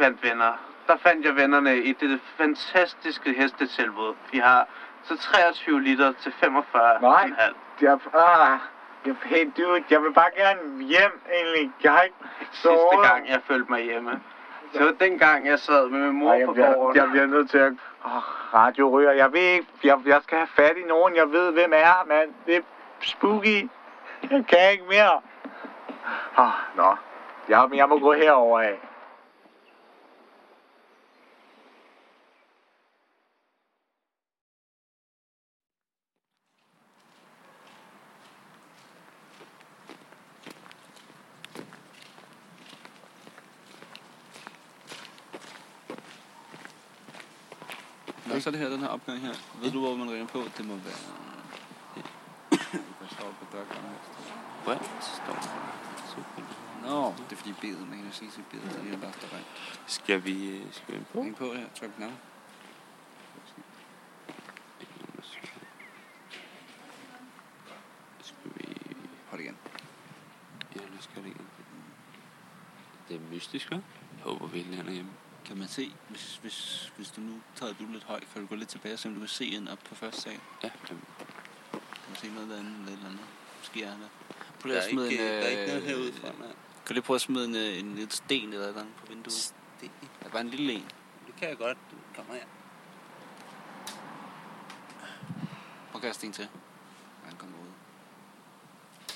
fandt 0.01 0.23
venner, 0.23 0.53
der 0.87 0.97
fandt 0.97 1.27
jeg 1.27 1.37
vennerne 1.37 1.77
i 1.77 1.93
det 1.93 2.21
fantastiske 2.37 3.33
hestetilbud. 3.33 4.15
Vi 4.33 4.39
har 4.39 4.67
så 5.03 5.17
23 5.19 5.81
liter 5.83 6.13
til 6.13 6.33
45,5. 6.33 7.01
Nej. 7.03 7.31
Jeg, 7.81 7.99
ah, 8.15 8.59
jeg, 9.07 9.15
hey 9.25 9.51
dude, 9.57 9.85
jeg 9.91 10.03
vil 10.03 10.13
bare 10.13 10.31
gerne 10.37 10.85
hjem 10.85 11.21
egentlig. 11.33 11.73
Jeg 11.83 11.93
har 11.93 12.03
ikke 12.03 12.17
sovet. 12.53 12.79
Sidste 12.93 13.09
gang, 13.09 13.29
jeg 13.29 13.41
følte 13.47 13.71
mig 13.73 13.83
hjemme. 13.83 14.21
Det 14.73 14.87
var 14.87 14.93
dengang, 15.01 15.47
jeg 15.47 15.59
sad 15.59 15.89
med 15.89 16.01
min 16.01 16.19
mor 16.19 16.31
Ej, 16.33 16.39
jeg, 16.39 16.47
på 16.47 16.53
bliver, 16.53 16.75
gården. 16.75 16.97
jeg 16.97 17.09
bliver 17.11 17.27
nødt 17.27 17.51
til 17.51 17.59
at... 17.59 17.73
Oh, 18.05 18.11
radioryger. 18.55 19.13
Jeg 19.13 19.33
ved 19.33 19.41
ikke... 19.41 19.67
Jeg, 19.85 19.99
jeg 20.07 20.21
skal 20.23 20.39
have 20.39 20.49
fat 20.57 20.77
i 20.77 20.83
nogen. 20.89 21.17
Jeg 21.17 21.31
ved, 21.33 21.53
hvem 21.53 21.73
er, 21.75 22.05
mand. 22.07 22.31
Det 22.47 22.57
er 22.57 22.61
spooky. 23.01 23.71
Jeg 24.31 24.45
kan 24.49 24.73
ikke 24.73 24.85
mere. 24.89 25.21
Oh, 26.39 26.77
nå. 26.77 26.97
Jeg, 27.49 27.69
jeg 27.75 27.89
må 27.89 27.99
gå 27.99 28.13
herover 28.13 28.61
af. 28.61 28.86
Nå, 48.37 48.41
så 48.41 48.49
er 48.49 48.53
det 48.53 48.61
her, 48.61 48.69
den 48.69 48.81
her 48.81 48.89
opgang 48.89 49.21
her. 49.21 49.35
Ved 49.63 49.71
du, 49.71 49.81
hvor 49.81 49.97
man 49.97 50.11
ringer 50.11 50.27
på? 50.27 50.39
Det 50.57 50.67
må 50.67 50.75
være... 50.75 50.95
Der 53.01 53.07
står 53.11 53.35
på 53.41 53.47
dørgangen. 53.53 53.93
Brent 54.65 55.05
står 55.05 55.35
der. 55.35 56.89
Nå, 56.89 57.15
det 57.31 57.33
er 57.33 57.37
fordi 57.37 57.53
bedet, 57.61 57.89
man 57.89 58.03
kan 58.03 58.13
sige 58.13 58.31
til 58.31 58.45
bedet, 58.51 58.73
så 58.73 58.79
er 58.93 58.97
bare 58.97 59.13
står 59.13 59.37
rent. 59.37 59.47
Skal 59.87 60.25
vi, 60.25 60.49
øh, 60.49 60.73
skal 60.73 60.95
vi 60.95 61.05
på? 61.13 61.23
Hæng 61.23 61.37
på 61.37 61.55
her, 61.55 61.67
tryk 61.75 61.95
på 61.95 62.01
navn. 62.01 62.19
Skal 68.21 68.51
vi... 68.55 68.77
Hold 69.31 69.41
igen. 69.41 69.57
Ja, 70.77 70.81
nu 70.81 70.97
skal 71.01 71.23
det 71.23 71.29
igen. 71.29 71.47
Det 73.09 73.17
er 73.17 73.21
mystisk, 73.31 73.73
hva'? 73.73 73.75
Jeg 74.17 74.25
håber 74.25 74.47
virkelig, 74.47 74.77
han 74.79 74.89
er 74.89 74.93
hjemme. 74.93 75.11
Kan 75.47 75.59
man 75.59 75.69
se, 75.69 75.93
hvis, 76.09 76.37
hvis, 76.43 76.93
hvis 76.97 77.11
du 77.11 77.21
nu 77.21 77.41
tager 77.57 77.73
du 77.73 77.87
lidt 77.93 78.05
højt, 78.05 78.25
kan 78.33 78.43
du 78.43 78.49
gå 78.49 78.55
lidt 78.55 78.69
tilbage 78.69 78.93
og 78.93 78.99
se, 78.99 79.09
om 79.09 79.15
du 79.15 79.21
kan 79.21 79.29
se 79.29 79.47
ind 79.47 79.69
op 79.69 79.79
på 79.79 79.95
første 79.95 80.21
sal? 80.21 80.33
Ja, 80.63 80.71
jamen, 80.89 81.05
Kan 81.71 82.15
du 82.15 82.21
se 82.21 82.29
noget 82.29 82.49
derinde 82.49 82.71
eller 82.71 82.87
et 82.87 82.93
eller 82.93 83.07
andet? 83.07 83.27
Måske 83.59 83.83
er 83.83 83.91
der. 83.91 84.09
Prøv 84.61 84.69
lige 84.69 84.79
at 84.79 84.91
smide 84.91 85.11
ikke, 85.13 85.25
en, 85.25 85.33
der 85.33 85.39
er 85.39 85.49
ikke 85.49 85.67
noget 85.67 85.83
øh, 85.83 85.89
herude 85.89 86.13
fra, 86.13 86.29
nej. 86.29 86.47
Kan 86.47 86.55
du 86.89 86.93
lige 86.93 87.03
prøve 87.03 87.15
at 87.15 87.21
smide 87.21 87.45
en, 87.45 87.57
øh, 87.57 87.79
en 87.79 87.95
lille 87.95 88.11
sten 88.11 88.53
eller 88.53 88.65
et 88.65 88.69
eller 88.69 88.81
andet 88.81 88.95
på 88.95 89.07
vinduet? 89.07 89.33
Sten. 89.33 89.91
Ja, 90.23 90.29
bare 90.29 90.41
en 90.41 90.51
lille 90.51 90.73
en. 90.73 90.85
Det 91.27 91.37
kan 91.39 91.49
jeg 91.49 91.57
godt. 91.57 91.79
Kommer 92.17 92.35
her. 92.35 92.45
Prøv 95.91 95.99
at 95.99 96.03
kaste 96.03 96.27
en 96.27 96.33
til. 96.33 96.49
Han 97.25 97.37
kommer 97.37 97.59
ud. 97.59 97.71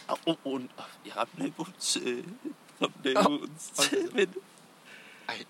Au, 0.09 0.17
oh, 0.27 0.37
oh, 0.45 0.55
oh, 0.55 0.63
jeg 1.07 1.17
ramte 1.17 1.39
naboens... 1.43 1.99
Øh, 2.05 2.25
ramte 2.83 3.15
naboens 3.15 3.73
oh. 3.79 4.50
Ej. 5.31 5.45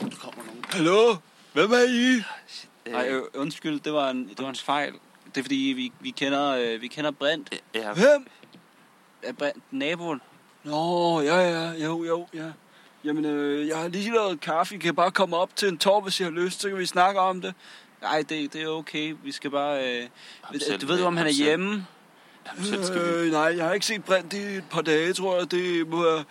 Der 0.00 0.16
kommer 0.20 0.44
nogen. 0.44 0.64
Hallo? 0.70 1.16
Hvem 1.52 1.72
er 1.72 1.88
I? 1.88 2.14
Øh, 2.86 2.92
Nej, 2.92 3.08
øh, 3.08 3.22
undskyld, 3.34 3.80
det 3.80 3.92
var 3.92 4.10
en, 4.10 4.28
det 4.28 4.38
var 4.38 4.48
en 4.48 4.56
fejl. 4.56 4.92
Det 5.24 5.40
er 5.40 5.42
fordi, 5.42 5.72
vi, 5.76 5.92
vi 6.00 6.10
kender, 6.10 6.50
øh, 6.50 6.80
vi 6.80 6.86
kender 6.86 7.10
Brent. 7.10 7.54
Ja, 7.74 7.92
Hvem? 7.92 8.26
Er 9.22 9.32
Brent 9.32 9.62
naboen? 9.70 10.20
Nå, 10.64 11.20
ja, 11.20 11.36
ja, 11.36 11.70
jo, 11.72 12.04
jo, 12.04 12.26
ja. 12.34 12.50
Jamen, 13.04 13.24
øh, 13.24 13.68
jeg 13.68 13.76
har 13.78 13.88
lige 13.88 14.12
lavet 14.12 14.40
kaffe. 14.40 14.74
I 14.74 14.78
kan 14.78 14.94
bare 14.94 15.10
komme 15.10 15.36
op 15.36 15.56
til 15.56 15.68
en 15.68 15.78
tår, 15.78 16.00
hvis 16.00 16.20
I 16.20 16.22
har 16.22 16.30
lyst, 16.30 16.60
så 16.60 16.68
kan 16.68 16.78
vi 16.78 16.86
snakke 16.86 17.20
om 17.20 17.40
det. 17.40 17.54
Nej, 18.02 18.24
det, 18.28 18.52
det 18.52 18.62
er 18.62 18.68
okay. 18.68 19.16
Vi 19.24 19.32
skal 19.32 19.50
bare... 19.50 20.00
Øh, 20.02 20.08
du 20.80 20.86
ved 20.86 20.98
du, 20.98 21.04
om 21.04 21.16
han 21.16 21.26
er 21.26 21.30
hjemme? 21.30 21.86
Jamen, 22.46 22.64
selv 22.64 22.84
skal 22.84 23.02
vi... 23.02 23.26
Øh, 23.26 23.32
nej, 23.32 23.54
jeg 23.56 23.64
har 23.66 23.72
ikke 23.72 23.86
set 23.86 24.04
Brint 24.04 24.32
i 24.32 24.42
et 24.42 24.64
par 24.70 24.82
dage, 24.82 25.12
tror 25.12 25.38
jeg. 25.38 25.50
Det 25.50 25.92
være 25.92 26.24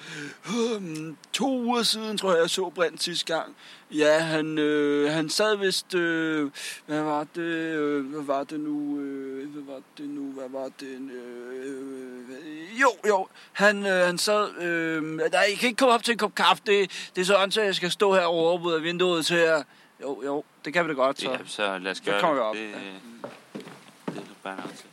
øh, 0.48 1.14
to 1.34 1.62
uger 1.62 1.84
siden, 1.84 2.18
tror 2.18 2.32
jeg, 2.32 2.42
jeg 2.42 2.50
så 2.50 2.70
Brint 2.70 3.04
sidste 3.04 3.34
gang. 3.34 3.56
Ja, 3.92 4.20
han, 4.20 4.58
øh, 4.58 5.12
han 5.12 5.30
sad 5.30 5.58
vist... 5.58 5.94
Øh, 5.94 6.52
hvad 6.86 7.02
var 7.02 7.28
det? 7.36 7.42
Øh, 7.42 8.06
hvad 8.06 8.24
var 8.24 8.44
det 8.44 8.60
nu? 8.60 9.00
Øh, 9.00 9.50
hvad 9.50 9.64
var 9.74 9.82
det 9.98 10.10
nu? 10.10 10.32
Hvad 10.32 10.50
var 10.50 10.70
det? 10.80 10.88
Øh, 10.88 12.82
jo, 12.82 12.90
jo. 13.08 13.28
Han, 13.52 13.86
øh, 13.86 14.06
han 14.06 14.18
sad... 14.18 14.62
Øh, 14.62 15.04
nej, 15.32 15.44
I 15.44 15.56
kan 15.56 15.68
ikke 15.68 15.78
komme 15.78 15.94
op 15.94 16.04
til 16.04 16.12
en 16.12 16.18
kop 16.18 16.36
kaffe. 16.36 16.64
Det, 16.66 16.92
det 17.16 17.22
er 17.22 17.26
sådan, 17.26 17.52
så 17.52 17.62
jeg 17.62 17.76
skal 17.76 17.92
stå 17.92 18.14
her 18.14 18.24
over 18.24 18.66
ud 18.66 18.74
af 18.74 18.84
vinduet 18.84 19.26
til 19.26 19.38
jer. 19.38 19.64
Jo, 20.02 20.22
jo, 20.26 20.44
det 20.66 20.74
kan 20.74 20.84
vi 20.84 20.90
da 20.90 20.94
godt, 20.94 21.20
så. 21.22 21.32
Ja, 21.32 21.38
så 21.46 21.78
lad 21.78 21.92
os 21.92 21.98
Så 21.98 22.04
gøre 22.04 22.22
kommer 22.22 22.36
vi 22.36 22.42
op, 22.42 22.56
Det, 22.56 22.62
ja. 22.62 23.60
det 24.14 24.18
er 24.18 24.22
bare 24.44 24.58
til. 24.78 24.86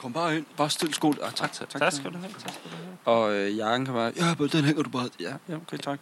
Kom 0.00 0.12
bare 0.12 0.36
ind. 0.36 0.44
Bare 0.56 0.70
stil 0.70 0.94
skoen. 0.94 1.18
Ah, 1.22 1.32
tak, 1.32 1.52
tak, 1.52 1.68
tak. 1.68 1.80
Tak 1.82 1.92
skal 1.92 2.12
du 2.12 2.18
have. 2.18 2.32
Tak 2.32 2.52
skal 2.52 2.70
du 2.70 2.76
have. 2.76 3.18
Og 3.18 3.34
øh, 3.34 3.56
jakken 3.56 3.84
kan 3.86 3.94
bare... 3.94 4.12
Ja, 4.16 4.34
den 4.52 4.64
hænger 4.64 4.82
du 4.82 4.90
bare... 4.90 5.08
Ja, 5.20 5.34
ja, 5.48 5.56
okay, 5.56 5.78
tak. 5.78 6.00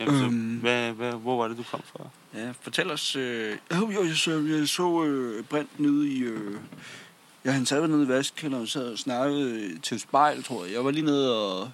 Jamen, 0.00 0.18
så, 0.18 0.24
Øhm. 0.24 0.58
hvad, 0.60 0.92
hvad, 0.92 1.12
hvor 1.12 1.36
var 1.36 1.48
det, 1.48 1.56
du 1.58 1.62
kom 1.70 1.80
fra? 1.92 2.08
Ja, 2.34 2.52
fortæl 2.60 2.90
os... 2.90 3.16
Øh... 3.16 3.56
Jo, 3.76 3.90
jo, 3.90 4.04
jeg 4.04 4.16
så, 4.16 4.30
jeg 4.58 4.68
så 4.68 5.04
øh, 5.04 5.44
Brent 5.44 5.80
nede 5.80 6.08
i... 6.08 6.18
Øh... 6.18 6.56
Ja, 7.44 7.50
han 7.50 7.66
sad 7.66 7.88
nede 7.88 8.04
i 8.04 8.08
vaskekælderen 8.08 8.62
og 8.62 8.68
sad 8.68 8.92
og 8.92 8.98
snakkede 8.98 9.78
til 9.78 9.94
et 9.94 10.00
spejl, 10.00 10.42
tror 10.44 10.64
jeg. 10.64 10.74
Jeg 10.74 10.84
var 10.84 10.90
lige 10.90 11.04
nede 11.04 11.36
og... 11.46 11.70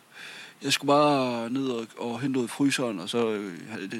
Jeg 0.62 0.72
skulle 0.72 0.88
bare 0.88 1.50
ned 1.50 1.68
og, 1.68 1.86
og 1.98 2.20
hente 2.20 2.32
noget 2.32 2.48
i 2.48 2.50
fryseren, 2.50 3.00
og 3.00 3.08
så 3.08 3.30
øh, 3.30 3.52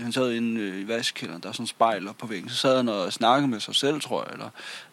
han- 0.02 0.12
sad 0.12 0.32
inde 0.32 0.60
øh, 0.60 0.80
i 0.80 0.88
vaskekælderen, 0.88 1.42
der 1.42 1.48
er 1.48 1.52
sådan 1.52 1.62
en 1.62 1.66
spejl 1.66 2.08
på 2.18 2.26
væggen. 2.26 2.48
Så 2.50 2.56
sad 2.56 2.76
han 2.76 2.88
og 2.88 3.12
snakkede 3.12 3.48
med 3.48 3.60
sig 3.60 3.74
selv, 3.74 4.00
tror 4.00 4.24
jeg. 4.24 4.32
Eller, 4.32 4.48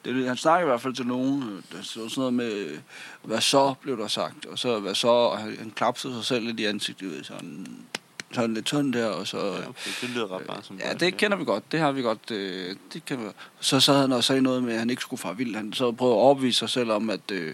det, 0.05 0.27
han 0.27 0.37
snakkede 0.37 0.67
i 0.67 0.69
hvert 0.69 0.81
fald 0.81 0.93
til 0.93 1.07
nogen. 1.07 1.43
øh, 1.43 1.77
Der 1.77 1.83
stod 1.83 2.09
sådan 2.09 2.19
noget 2.21 2.33
med, 2.33 2.51
øh, 2.53 2.77
hvad 3.23 3.41
så, 3.41 3.73
blev 3.81 3.97
der 3.97 4.07
sagt. 4.07 4.45
Og 4.45 4.59
så, 4.59 4.79
hvad 4.79 4.95
så, 4.95 5.07
og 5.07 5.37
han, 5.37 5.55
han 5.59 5.71
klapsede 5.75 6.13
sig 6.13 6.25
selv 6.25 6.45
lidt 6.45 6.59
i 6.59 6.65
ansigtet, 6.65 7.11
ved, 7.11 7.23
sådan, 7.23 7.67
sådan 8.31 8.53
lidt 8.53 8.65
tynd 8.65 8.93
der, 8.93 9.07
og 9.07 9.27
så... 9.27 9.37
Ja, 9.37 9.69
okay, 9.69 9.91
det 10.01 10.09
lyder 10.09 10.35
ret 10.35 10.47
meget 10.47 10.65
som 10.65 10.77
Ja, 10.77 10.93
det 10.93 11.17
kender 11.17 11.37
vi 11.37 11.45
godt. 11.45 11.71
Det 11.71 11.79
har 11.79 11.91
vi 11.91 12.01
godt. 12.01 12.31
Øh, 12.31 12.75
det 12.93 13.05
kan 13.05 13.19
vi. 13.19 13.25
Så 13.59 13.79
sad 13.79 14.01
han 14.01 14.11
og 14.11 14.23
sagde 14.23 14.41
noget 14.41 14.63
med, 14.63 14.73
at 14.73 14.79
han 14.79 14.89
ikke 14.89 15.01
skulle 15.01 15.19
fare 15.21 15.37
vild. 15.37 15.55
Han 15.55 15.73
så 15.73 15.91
prøvede 15.91 16.15
at 16.15 16.19
overbevise 16.21 16.59
sig 16.59 16.69
selv 16.69 16.91
om, 16.91 17.09
at 17.09 17.31
øh, 17.31 17.53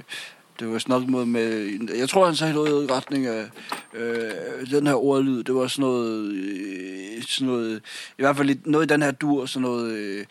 det 0.61 0.71
var 0.71 0.79
sådan 0.79 1.01
noget 1.09 1.27
med... 1.27 1.79
Jeg 1.97 2.09
tror, 2.09 2.25
han 2.25 2.35
sagde 2.35 2.53
noget 2.53 2.83
i 2.89 2.91
retning 2.93 3.25
af 3.25 3.49
øh, 3.93 4.69
den 4.71 4.87
her 4.87 4.93
ordlyd. 4.93 5.43
Det 5.43 5.55
var 5.55 5.67
sådan 5.67 5.81
noget... 5.81 6.31
Øh, 6.33 7.23
sådan 7.23 7.47
noget 7.47 7.81
I 8.17 8.21
hvert 8.21 8.37
fald 8.37 8.57
noget 8.65 8.85
i 8.85 8.93
den 8.93 9.01
her 9.01 9.11
dur. 9.11 9.45
Sådan 9.45 9.61
noget... 9.61 9.91
Øh, 9.91 10.25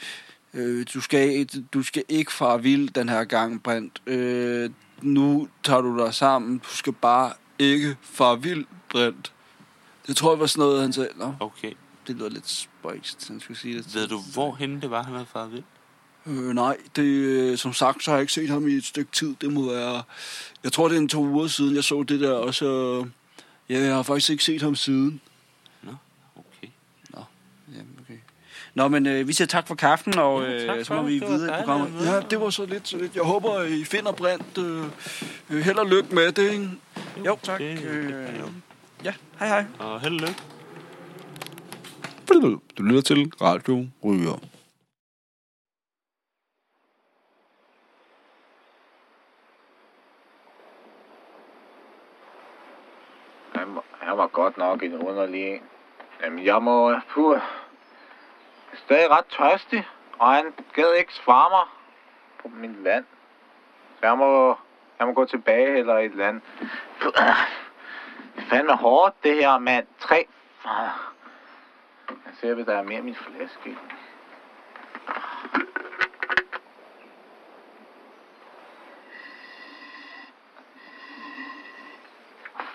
øh, 0.55 0.87
du, 0.95 1.01
skal, 1.01 1.45
du 1.75 1.83
skal 1.83 2.05
ikke 2.09 2.33
fare 2.33 2.63
vild 2.63 2.89
den 2.89 3.09
her 3.09 3.25
gang, 3.25 3.63
Brent. 3.63 4.03
Øh, 4.07 4.71
nu 5.03 5.49
tager 5.63 5.81
du 5.81 5.99
dig 5.99 6.15
sammen. 6.15 6.59
Du 6.59 6.77
skal 6.77 6.93
bare 6.93 7.33
ikke 7.59 7.97
fare 8.03 8.43
vild, 8.43 8.65
Brent. 8.91 9.33
Det 10.07 10.17
tror 10.17 10.33
jeg 10.33 10.41
var 10.41 10.47
sådan 10.47 10.61
noget, 10.61 10.83
han 10.83 10.93
sagde. 10.93 11.09
Nå, 11.17 11.35
Okay. 11.41 11.73
det 12.07 12.17
lyder 12.17 12.29
lidt 12.29 12.49
spøjst, 12.49 13.29
han 13.29 13.41
skulle 13.41 13.59
sige 13.59 13.79
det. 13.79 13.95
Ved 13.95 14.09
du, 14.09 14.21
hvorhen 14.33 14.81
det 14.81 14.91
var, 14.91 15.03
han 15.03 15.13
havde 15.13 15.27
faret 15.33 15.53
vild? 15.53 15.63
Øh, 16.27 16.55
nej, 16.55 16.77
det, 16.97 17.03
øh, 17.03 17.59
som 17.59 17.73
sagt, 17.73 18.05
så 18.05 18.11
har 18.11 18.19
jeg 18.19 18.23
ikke 18.23 18.33
set 18.33 18.49
ham 18.49 18.69
i 18.69 18.73
et 18.73 18.85
stykke 18.85 19.13
tid. 19.13 19.35
Det 19.41 19.53
må 19.53 19.73
være... 19.73 20.03
Jeg 20.65 20.73
tror, 20.73 20.89
det 20.89 20.97
er 20.97 21.01
en 21.01 21.09
to 21.09 21.25
uger 21.25 21.47
siden, 21.47 21.75
jeg 21.77 21.85
så 21.85 22.03
det 22.03 22.21
der, 22.21 22.33
og 22.33 22.55
så... 22.55 23.05
Ja, 23.69 23.79
jeg 23.81 23.95
har 23.95 24.03
faktisk 24.03 24.31
ikke 24.31 24.45
set 24.45 24.63
ham 24.63 24.75
siden. 24.75 25.21
Okay. 26.37 26.69
Ja, 27.15 27.21
okay. 28.01 28.19
Nå, 28.75 28.89
men 28.89 29.07
øh, 29.07 29.29
vi 29.29 29.33
siger 29.33 29.47
tak 29.49 29.69
for 29.69 29.75
kaffen, 29.75 30.19
og 30.19 30.43
Ja, 30.43 30.53
øh, 30.53 30.67
tak 30.67 30.87
så 30.87 30.95
må 30.95 31.03
vi 31.03 31.19
det. 31.19 31.29
Videre 31.29 31.61
i 31.61 31.65
programmet. 31.65 32.07
Ja, 32.07 32.21
det 32.31 32.41
var 32.41 32.51
så 32.51 32.67
lidt, 32.67 32.89
så 32.89 32.97
lidt. 32.97 33.15
Jeg 33.17 33.23
håber, 33.23 33.63
I 33.63 33.85
finder 33.85 34.13
brændt. 34.13 34.59
Øh, 34.59 34.85
øh, 35.51 35.65
held 35.65 35.77
og 35.77 35.87
lykke 35.87 36.15
med 36.15 36.33
det, 36.33 36.53
ikke? 36.53 36.71
Jo, 37.27 37.39
tak. 37.43 37.61
Det, 37.61 37.79
det 37.79 37.85
Øh, 37.85 38.39
jo. 38.41 38.49
ja, 39.05 39.13
hej 39.39 39.49
hej. 39.49 39.65
Og 39.79 40.01
held 40.01 40.15
og 40.15 40.21
lykke. 40.21 40.43
Du 42.79 42.83
lytter 42.83 43.01
til 43.03 43.33
Radio 43.41 43.87
Ryger. 44.05 44.41
Han, 54.01 54.19
var- 54.19 54.27
godt 54.27 54.57
nok 54.57 54.83
en 54.83 54.95
underlig 55.03 55.47
en. 55.55 55.63
Jamen, 56.23 56.45
jeg 56.45 56.63
må... 56.63 56.99
Puh, 57.09 57.41
stadig 58.75 59.11
ret 59.11 59.25
tørstig, 59.27 59.89
og 60.19 60.29
han 60.35 60.55
gad 60.75 60.93
ikke 60.95 61.15
svare 61.15 61.51
mig 61.51 61.67
på 62.43 62.49
min 62.49 62.85
vand. 62.85 63.05
Så 64.01 64.07
jeg 64.07 64.19
må, 64.19 64.57
jeg 64.99 65.07
må 65.07 65.13
gå 65.13 65.25
tilbage 65.25 65.79
eller 65.79 65.99
et 65.99 66.05
eller 66.05 66.29
andet. 66.29 66.43
Puh, 67.01 67.13
Det 68.37 68.45
er 68.45 68.49
fandme 68.49 68.77
hårdt, 68.77 69.25
det 69.25 69.35
her, 69.35 69.59
mand. 69.59 69.87
Tre... 69.99 70.27
Jeg 72.09 72.33
ser, 72.41 72.55
hvis 72.55 72.67
der 72.67 72.75
er 72.79 72.83
mere 72.83 73.03
min 73.03 73.15
flaske. 73.15 73.77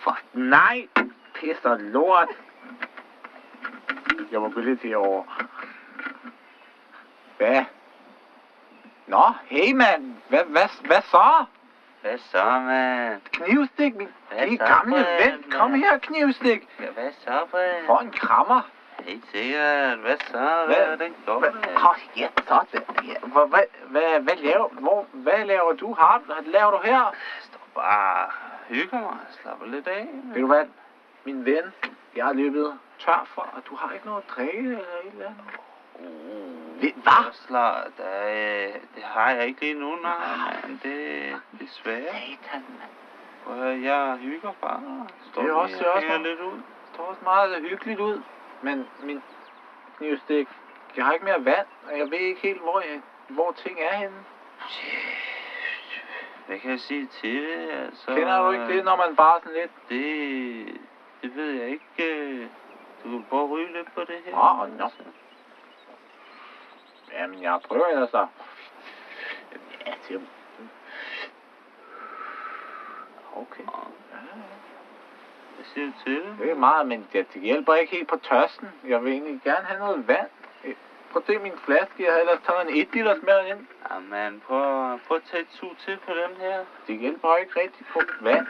For 0.03 0.17
nej! 0.33 0.87
Pis 1.45 1.65
og 1.65 1.79
lort! 1.79 2.29
Jeg 4.31 4.41
må 4.41 4.49
gå 4.49 4.59
lidt 4.59 4.81
herover. 4.81 5.23
Hvad? 7.37 7.65
Nå, 9.07 9.23
hey 9.45 9.73
mand! 9.73 10.15
Hvad, 10.29 10.43
hvad, 10.43 10.69
hvad 10.87 11.01
så? 11.01 11.45
Hvad 12.01 12.17
så, 12.17 12.59
mand? 12.59 13.21
Knivstik, 13.31 13.95
min 13.95 14.07
min 14.47 14.57
gamle 14.57 14.95
ven. 14.95 15.51
Kom 15.51 15.71
mand? 15.71 15.83
her, 15.83 15.97
knivstik. 15.97 16.69
Ja, 16.79 16.89
hvad 16.89 17.11
så, 17.11 17.39
Brian? 17.51 17.85
For 17.85 17.99
en 17.99 18.11
krammer. 18.11 18.61
Helt 18.99 19.25
sikkert. 19.31 19.97
Hvad 19.97 20.17
så? 20.17 20.63
Hvad, 20.65 20.75
er 20.75 20.95
det 20.95 20.99
mand? 21.27 21.75
Kom 21.75 21.95
her, 22.13 22.29
sådan. 22.47 23.05
Ja, 23.07 23.19
hvad, 23.19 23.47
hvad, 23.47 23.63
hvad, 23.89 24.19
hvad, 24.19 24.35
laver, 24.35 24.67
hvor, 24.69 25.05
hvad 25.11 25.45
laver 25.45 25.73
du? 25.73 25.93
Hvad 25.93 26.43
laver 26.45 26.71
du 26.71 26.79
her? 26.83 27.15
Står 27.41 27.67
bare 27.75 28.29
hygger 28.67 28.99
mig. 28.99 29.17
Slapper 29.29 29.65
lidt 29.65 29.87
af. 29.87 30.07
Ved 30.33 30.41
du 30.41 30.47
hvad, 30.47 30.65
min 31.25 31.45
ven, 31.45 31.73
jeg 32.15 32.25
har 32.25 32.33
løbet 32.33 32.79
tør 32.99 33.27
for, 33.35 33.41
og 33.41 33.61
du 33.69 33.75
har 33.75 33.93
ikke 33.93 34.05
noget 34.05 34.23
at 34.23 34.29
drikke 34.35 34.59
eller 34.59 34.77
et 35.05 35.11
eller 35.11 35.25
andet. 35.25 35.43
Ved- 36.81 36.93
Hvad? 37.03 37.33
Der, 37.97 38.27
øh, 38.27 38.73
det 38.95 39.03
har 39.03 39.31
jeg 39.31 39.47
ikke 39.47 39.61
lige 39.61 39.73
nu, 39.73 39.95
nej, 39.95 40.15
mand. 40.63 40.79
Det, 40.79 41.35
det 41.59 41.61
er 41.61 41.71
svært. 41.71 42.03
Satan, 42.03 42.63
mand. 42.79 43.61
At 43.61 43.83
Jeg 43.83 44.17
hygger 44.21 44.51
bare. 44.61 45.07
Står 45.31 45.41
Det 45.41 45.49
er 45.51 45.53
også- 45.53 45.75
det 45.77 45.85
er 45.85 45.89
og 45.89 45.95
også 45.95 46.17
lidt 46.17 46.39
ud. 46.39 46.51
Det 46.51 46.63
ser 46.95 47.01
også 47.03 47.21
meget 47.23 47.61
hyggeligt 47.69 47.99
ud. 47.99 48.21
Men 48.61 48.87
min 49.03 49.23
knivstik, 49.97 50.47
jeg 50.97 51.05
har 51.05 51.13
ikke 51.13 51.25
mere 51.25 51.45
vand, 51.45 51.67
og 51.91 51.97
jeg 51.99 52.11
ved 52.11 52.17
ikke 52.17 52.41
helt, 52.41 52.61
hvor, 52.61 52.79
jeg, 52.79 53.01
hvor 53.27 53.51
ting 53.51 53.79
er 53.81 53.95
henne. 53.95 54.15
Hvad 56.47 56.59
kan 56.59 56.71
jeg 56.71 56.79
sige 56.79 57.07
til 57.07 57.43
det? 57.43 57.69
Altså, 57.71 58.05
Kender 58.15 58.41
du 58.45 58.51
ikke 58.51 58.67
det, 58.67 58.85
når 58.85 58.95
man 58.95 59.15
bare 59.15 59.39
sådan 59.43 59.57
lidt... 59.61 59.71
Det, 59.89 60.81
det 61.25 61.35
ved 61.35 61.51
jeg 61.51 61.69
ikke. 61.69 61.85
øh. 61.99 62.47
Du 63.03 63.09
kan 63.09 63.25
prøve 63.29 63.43
at 63.43 63.49
ryge 63.49 63.73
lidt 63.73 63.93
på 63.93 64.01
det 64.01 64.15
her. 64.25 64.61
Åh, 64.61 64.77
nå. 64.77 64.83
altså. 64.83 65.03
Jamen, 67.13 67.41
jeg 67.41 67.59
prøver 67.67 67.85
ellers 67.87 68.09
så. 68.09 68.27
Ja, 69.85 69.91
er... 69.91 70.19
Okay. 73.35 73.63
Ja, 73.63 74.17
Hvad 75.55 75.65
siger 75.73 75.87
du 75.87 75.93
til 76.03 76.15
det? 76.15 76.35
det 76.39 76.51
er 76.51 76.55
meget, 76.55 76.87
men 76.87 77.07
det, 77.13 77.33
det 77.33 77.41
hjælper 77.41 77.73
ikke 77.73 77.95
helt 77.95 78.07
på 78.09 78.17
tørsten. 78.17 78.69
Jeg 78.87 79.03
vil 79.03 79.11
egentlig 79.11 79.41
gerne 79.43 79.65
have 79.65 79.79
noget 79.79 80.07
vand. 80.07 80.27
Prøv 81.11 81.23
at 81.27 81.33
se 81.33 81.39
min 81.39 81.57
flaske. 81.65 82.03
Jeg 82.05 82.13
har 82.13 82.19
ellers 82.19 82.39
taget 82.47 82.61
en 82.69 82.77
1 82.77 82.87
liters 82.93 83.21
med 83.23 83.45
ind. 83.47 83.67
Jamen, 83.91 84.39
prøv, 84.47 84.99
prøv 85.07 85.17
at 85.17 85.23
tage 85.31 85.43
et 85.43 85.51
sug 85.51 85.71
til 85.77 85.97
på 85.97 86.11
den 86.11 86.35
her. 86.39 86.65
Det 86.87 86.99
hjælper 86.99 87.35
ikke 87.35 87.59
rigtig 87.59 87.85
på 87.93 87.99
vand. 88.21 88.47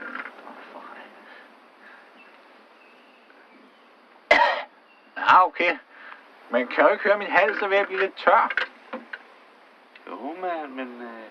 Ja, 5.36 5.46
okay. 5.46 5.78
Men 6.50 6.68
kan 6.68 6.84
jo 6.84 6.90
ikke 6.90 7.04
høre 7.04 7.18
min 7.18 7.28
hals 7.28 7.62
er 7.62 7.68
ved 7.68 7.78
at 7.78 7.88
blive 7.88 8.00
lidt 8.00 8.16
tør. 8.16 8.52
Jo, 10.08 10.36
mand, 10.42 10.72
men 10.72 11.02
øh, 11.02 11.24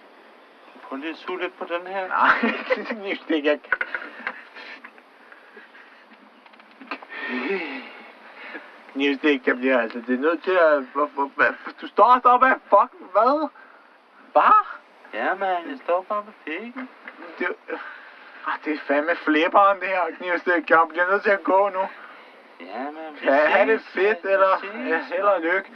prøv 0.82 0.96
lige 0.96 1.10
at 1.10 1.16
suge 1.16 1.40
lidt 1.40 1.58
på 1.58 1.64
den 1.64 1.86
her. 1.86 2.08
Nej, 2.08 2.34
det 3.28 3.46
er 3.46 3.52
ikke. 3.52 3.70
Knivstik, 8.92 9.46
jeg 9.46 9.56
bliver 9.56 9.80
altså, 9.80 9.98
det 9.98 10.14
er 10.14 10.18
nødt 10.18 10.42
til 10.42 10.50
at... 10.50 10.82
Hvor, 10.92 11.06
hvor, 11.06 11.30
hvad, 11.36 11.52
du 11.80 11.88
står 11.88 12.04
og 12.04 12.20
står 12.20 12.38
med 12.38 12.48
fucking 12.48 13.10
hvad? 13.12 13.48
Hvad? 14.32 14.66
Ja, 15.14 15.34
mand, 15.34 15.68
jeg 15.68 15.78
står 15.84 16.06
bare 16.08 16.22
på 16.22 16.32
pikken. 16.44 16.88
Det, 17.38 17.48
ah, 18.46 18.58
det 18.64 18.72
er 18.74 18.78
fandme 18.86 19.16
flipperen, 19.16 19.80
det 19.80 19.88
her 19.88 20.04
knivstik. 20.16 20.70
Jeg 20.70 20.86
bliver 20.88 21.10
nødt 21.10 21.22
til 21.22 21.30
at 21.30 21.44
gå 21.44 21.68
nu. 21.68 21.88
Ja, 22.60 22.84
Kan 23.22 23.32
jeg 23.34 23.52
have 23.52 23.72
det 23.72 23.80
fedt, 23.80 24.24
eller 24.24 24.64
ja, 24.88 24.98
held 25.14 25.22
og 25.22 25.40
lykke? 25.40 25.70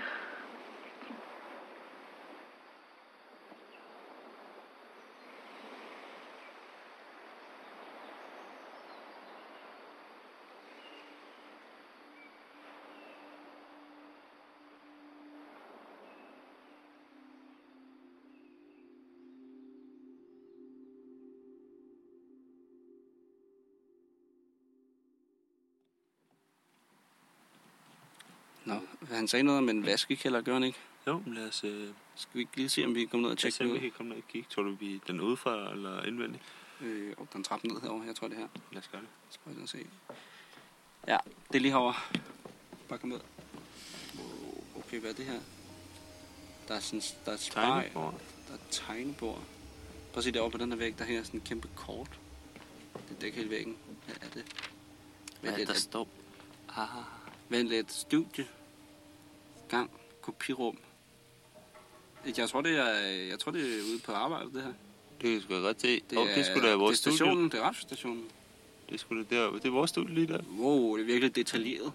Han 29.18 29.28
sagde 29.28 29.42
noget 29.42 29.58
om 29.58 29.68
en 29.68 29.86
vaskekælder, 29.86 30.40
gør 30.40 30.52
han 30.52 30.62
ikke? 30.62 30.78
Jo, 31.06 31.22
men 31.26 31.34
lad 31.34 31.48
os, 31.48 31.64
øh, 31.64 31.88
Skal 32.16 32.30
vi 32.34 32.40
ikke 32.40 32.56
lige 32.56 32.68
se, 32.68 32.84
om 32.84 32.94
vi 32.94 33.00
kan 33.00 33.08
komme 33.08 33.22
ned 33.22 33.30
og 33.30 33.38
tjekke 33.38 33.58
tjekke 33.58 33.70
se, 33.70 33.74
om 33.74 33.80
det 33.80 33.82
vi 33.82 33.86
ud? 33.86 33.90
kan 33.90 33.96
komme 33.96 34.08
ned 34.10 34.16
og 34.18 34.28
kigge. 34.28 34.48
Tror 34.50 34.62
du, 34.62 34.70
vi 34.74 34.94
er 34.94 34.98
den 35.06 35.20
udefra 35.20 35.72
eller 35.72 36.02
indvendig? 36.02 36.40
Øh, 36.80 37.14
og 37.18 37.28
den 37.32 37.44
trappe 37.44 37.68
ned 37.68 37.80
herovre, 37.80 38.06
jeg 38.06 38.16
tror 38.16 38.28
det 38.28 38.34
er 38.36 38.40
her. 38.40 38.48
Lad 38.72 38.82
os 38.82 38.88
gøre 38.88 39.00
det. 39.00 39.08
Så 39.30 39.38
prøv 39.44 39.52
lige 39.54 39.62
at 39.62 39.68
se. 39.68 39.78
Ja, 41.08 41.16
det 41.48 41.56
er 41.56 41.60
lige 41.60 41.72
herovre. 41.72 41.94
Bare 42.88 42.98
kom 42.98 43.08
ned. 43.08 43.20
Okay, 44.78 45.00
hvad 45.00 45.10
er 45.10 45.14
det 45.14 45.24
her? 45.24 45.40
Der 46.68 46.74
er 46.74 46.80
sådan, 46.80 47.02
der 47.24 47.30
er 47.30 47.34
et 47.34 47.40
spejl. 47.40 47.82
Tegnebord. 47.82 48.14
Der 48.46 48.52
er 48.52 48.58
et 48.58 48.66
tegnebord. 48.70 49.42
Prøv 50.12 50.18
at 50.18 50.24
se 50.24 50.30
derovre 50.32 50.50
på 50.50 50.58
den 50.58 50.70
her 50.72 50.78
væg, 50.78 50.98
der 50.98 51.04
hænger 51.04 51.22
sådan 51.22 51.40
en 51.40 51.46
kæmpe 51.46 51.68
kort. 51.76 52.20
Det 53.08 53.20
dækker 53.20 53.38
hele 53.38 53.50
væggen. 53.50 53.76
Hvad 54.06 54.16
er 54.20 54.30
det? 54.34 54.44
Hvad 55.40 55.52
er 55.52 55.56
det, 55.56 55.66
der 55.66 55.72
lidt, 55.72 55.82
står? 55.82 56.08
Ah, 56.76 56.88
vent 57.48 57.68
lidt. 57.68 57.92
Studie. 57.92 58.46
Gang. 59.68 59.90
Kopirum. 60.22 60.78
Jeg 62.36 62.48
tror, 62.48 62.60
det 62.60 62.78
er, 62.78 62.88
jeg 63.30 63.38
tror, 63.38 63.52
det 63.52 63.60
er 63.78 63.82
ude 63.92 64.00
på 64.04 64.12
arbejde, 64.12 64.52
det 64.54 64.62
her. 64.62 64.72
det 65.20 65.40
kan 65.48 65.56
da 65.56 65.62
godt 65.62 65.80
se. 65.80 66.00
Det 66.10 66.18
Og 66.18 66.26
det 66.34 66.46
skulle 66.46 66.68
da 66.70 66.74
vores 66.76 67.00
det 67.00 67.06
er 67.10 67.14
studie. 67.14 67.16
stationen, 67.16 67.50
det 67.50 67.58
er 67.58 67.62
radiostationen. 67.62 68.24
Det 68.90 69.00
skulle 69.00 69.24
da 69.30 69.36
der. 69.36 69.50
Det 69.52 69.64
er 69.64 69.70
vores 69.70 69.90
studie 69.90 70.14
lige 70.14 70.26
der. 70.26 70.40
Wow, 70.58 70.96
det 70.96 71.02
er 71.02 71.06
virkelig 71.06 71.34
detaljeret. 71.36 71.92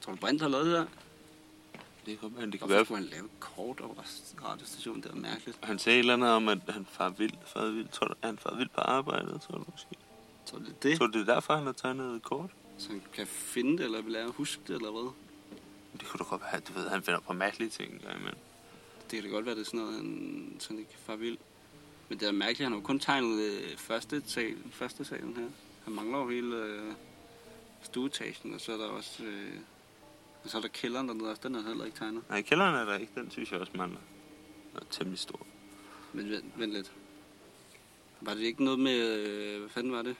Tror 0.00 0.12
du, 0.12 0.18
Brint 0.18 0.40
har 0.40 0.48
lavet 0.48 0.66
det 0.66 0.74
der? 0.74 0.86
Det 2.06 2.20
kan, 2.20 2.32
man, 2.38 2.50
det 2.50 2.60
kan 2.60 2.68
Hvorfor 2.68 2.74
være, 2.74 2.84
skulle 2.84 2.98
han 3.00 3.08
lave 3.10 3.24
et 3.24 3.40
kort 3.40 3.80
over 3.80 3.94
radiostationen? 4.44 5.02
Det 5.02 5.10
er 5.10 5.14
mærkeligt. 5.14 5.58
han 5.62 5.78
sagde 5.78 5.96
et 5.98 6.00
eller 6.00 6.14
andet 6.14 6.30
om, 6.30 6.48
at 6.48 6.58
han 6.68 6.86
far 6.90 7.08
vild, 7.08 7.32
far 7.46 7.66
vild. 7.66 7.88
Tror 7.88 8.06
du, 8.06 8.14
han 8.24 8.38
far 8.38 8.54
vild 8.56 8.68
på 8.74 8.80
arbejdet, 8.80 9.40
tror 9.40 9.58
du 9.58 9.64
måske? 9.72 9.88
Tror 10.46 10.58
du, 10.58 10.64
det 10.64 10.70
er 10.70 10.76
det? 10.82 10.98
Tror 10.98 11.06
du, 11.06 11.18
det 11.18 11.28
er 11.28 11.34
derfor, 11.34 11.56
han 11.56 11.66
har 11.66 11.72
tegnet 11.72 12.16
et 12.16 12.22
kort? 12.22 12.50
Så 12.78 12.88
han 12.88 13.02
kan 13.12 13.26
finde 13.26 13.78
det, 13.78 13.84
eller 13.84 14.02
vil 14.02 14.12
lære 14.12 14.24
at 14.24 14.30
huske 14.32 14.62
det, 14.68 14.74
eller 14.76 14.90
hvad? 14.90 15.10
Det 15.98 16.08
kunne 16.08 16.18
da 16.18 16.24
godt 16.24 16.42
være, 16.42 16.60
du 16.60 16.72
ved, 16.72 16.88
han 16.88 17.02
finder 17.02 17.20
på 17.20 17.32
mærkelige 17.32 17.70
ting 17.70 17.92
en 17.92 17.98
gang 17.98 18.16
imellem. 18.16 18.38
Det 19.10 19.22
kan 19.22 19.22
da 19.22 19.28
godt 19.28 19.46
være, 19.46 19.54
det 19.54 19.60
er 19.60 19.64
sådan 19.64 19.80
noget, 19.80 19.94
han 19.94 20.56
sådan 20.58 20.78
ikke 20.78 20.96
far 21.06 21.16
vild. 21.16 21.38
Men 22.08 22.20
det 22.20 22.28
er 22.28 22.32
mærkeligt, 22.32 22.62
han 22.62 22.72
har 22.72 22.78
jo 22.78 22.84
kun 22.84 22.98
tegnet 23.00 23.40
øh, 23.40 23.76
første, 23.76 24.22
sal, 24.26 24.56
første 24.72 25.04
salen 25.04 25.36
her. 25.36 25.48
Han 25.84 25.92
mangler 25.92 26.18
jo 26.18 26.28
hele 26.28 26.56
øh, 26.56 26.92
stueetagen, 27.82 28.54
og 28.54 28.60
så 28.60 28.72
er 28.72 28.76
der 28.76 28.86
også... 28.86 29.24
Øh, 29.24 29.52
og 30.44 30.50
så 30.50 30.56
er 30.56 30.60
der 30.60 30.68
kælderen 30.68 31.08
dernede 31.08 31.30
også, 31.30 31.42
den 31.44 31.54
er 31.54 31.62
heller 31.62 31.84
ikke 31.84 31.98
tegnet. 31.98 32.22
Nej, 32.28 32.42
kælderen 32.42 32.74
er 32.74 32.84
der 32.84 32.98
ikke. 32.98 33.12
Den 33.14 33.30
synes 33.30 33.52
jeg 33.52 33.60
også 33.60 33.72
mangler. 33.74 34.00
Den 34.72 34.80
er 34.80 34.84
temmelig 34.90 35.18
stor. 35.18 35.46
Men 36.12 36.30
vent, 36.30 36.44
vent 36.56 36.72
lidt. 36.72 36.92
Var 38.20 38.34
det 38.34 38.42
ikke 38.42 38.64
noget 38.64 38.80
med... 38.80 38.96
Øh, 38.96 39.60
hvad 39.60 39.68
fanden 39.68 39.92
var 39.92 40.02
det? 40.02 40.16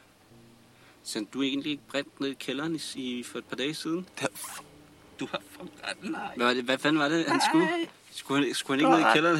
Sendte 1.02 1.32
du 1.32 1.42
egentlig 1.42 1.72
ikke 1.72 1.82
brændt 1.88 2.20
ned 2.20 2.28
i 2.28 2.34
kælderen 2.34 2.80
i, 2.96 3.00
i, 3.18 3.22
for 3.22 3.38
et 3.38 3.44
par 3.44 3.56
dage 3.56 3.74
siden? 3.74 4.08
Du 5.20 5.26
har 5.30 5.40
fucking 5.50 5.70
ret, 5.88 6.10
nej. 6.10 6.32
Hvad, 6.36 6.46
var 6.46 6.54
det, 6.54 6.64
hvad 6.64 6.78
fanden 6.78 6.98
var 7.02 7.08
det, 7.08 7.26
han 7.26 7.40
skulle? 7.50 7.68
Skulle 8.12 8.44
han, 8.46 8.54
skulle 8.54 8.86
han 8.88 8.90
ikke 8.96 9.02
ned 9.02 9.10
i 9.10 9.12
kælderen 9.14 9.36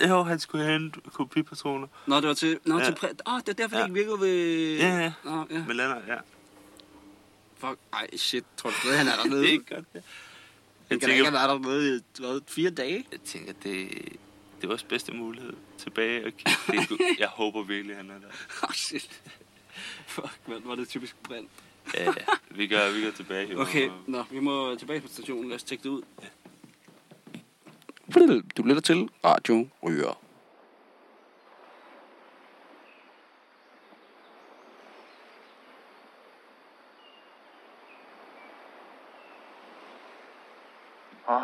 hen? 0.00 0.08
Jo, 0.10 0.22
han 0.22 0.38
skulle 0.40 0.76
en 0.76 0.94
kopipatroner. 1.12 1.86
Nå, 2.06 2.16
det 2.16 2.28
var 2.28 2.34
til... 2.34 2.58
Nå, 2.64 2.78
Ja. 2.78 2.84
til 2.84 2.94
præ... 2.94 3.06
Åh, 3.26 3.34
oh, 3.34 3.40
det 3.40 3.48
er 3.48 3.52
derfor, 3.52 3.76
Ja. 3.76 3.82
det 3.82 3.88
ikke 3.88 3.94
virkede 3.94 4.20
ved... 4.20 4.76
Ja, 4.78 4.98
ja. 4.98 5.12
Nå, 5.24 5.46
ja. 5.50 5.64
Med 5.66 5.74
lander, 5.74 5.96
ja. 6.06 6.16
Fuck, 7.58 7.78
ej, 7.92 8.16
shit. 8.16 8.44
Tror 8.56 8.70
du 8.70 8.92
han 8.92 9.08
er 9.08 9.16
dernede? 9.22 9.40
Det 9.40 9.48
er 9.48 9.52
ikke 9.52 9.74
godt, 9.74 9.84
ja. 9.94 10.00
Han 10.00 10.02
Jeg 10.90 11.00
kan 11.00 11.08
da 11.08 11.14
ikke 11.14 11.24
tænker, 11.24 11.38
have 11.38 11.48
været 11.50 11.64
dernede 11.64 11.96
i 11.96 12.00
hvad, 12.20 12.40
fire 12.48 12.70
dage. 12.70 13.06
jeg 13.12 13.20
tænker, 13.20 13.52
det, 13.52 13.88
det 14.56 14.64
er 14.64 14.66
vores 14.68 14.82
bedste 14.84 15.12
mulighed. 15.12 15.52
Tilbage 15.78 16.26
og 16.26 16.32
kigge. 16.32 16.52
Det 16.90 17.00
er 17.00 17.14
jeg 17.18 17.28
håber 17.28 17.62
virkelig, 17.62 17.96
han 17.96 18.10
er 18.10 18.14
der. 18.18 18.26
Åh, 18.62 18.68
oh, 18.68 18.74
shit. 18.74 19.20
Fuck, 20.06 20.38
man, 20.48 20.60
var 20.64 20.74
det 20.74 20.88
typisk 20.88 21.16
brændt. 21.22 21.50
Ja, 21.94 22.04
ja. 22.04 22.12
Vi 22.50 22.66
går, 22.66 22.94
vi 22.94 23.04
går 23.04 23.10
tilbage. 23.10 23.52
jo. 23.52 23.60
Okay, 23.60 23.90
nå, 24.06 24.24
vi 24.30 24.40
må 24.40 24.74
tilbage 24.74 25.00
på 25.00 25.08
stationen. 25.08 25.48
Lad 25.48 25.56
os 25.56 25.62
tjekke 25.62 25.82
det 25.82 25.90
ud. 25.90 26.02
Du 28.56 28.62
lytter 28.62 28.82
til 28.82 29.08
Radio 29.24 29.68
Ryger. 29.82 30.20
Åh, 41.28 41.34
oh. 41.36 41.42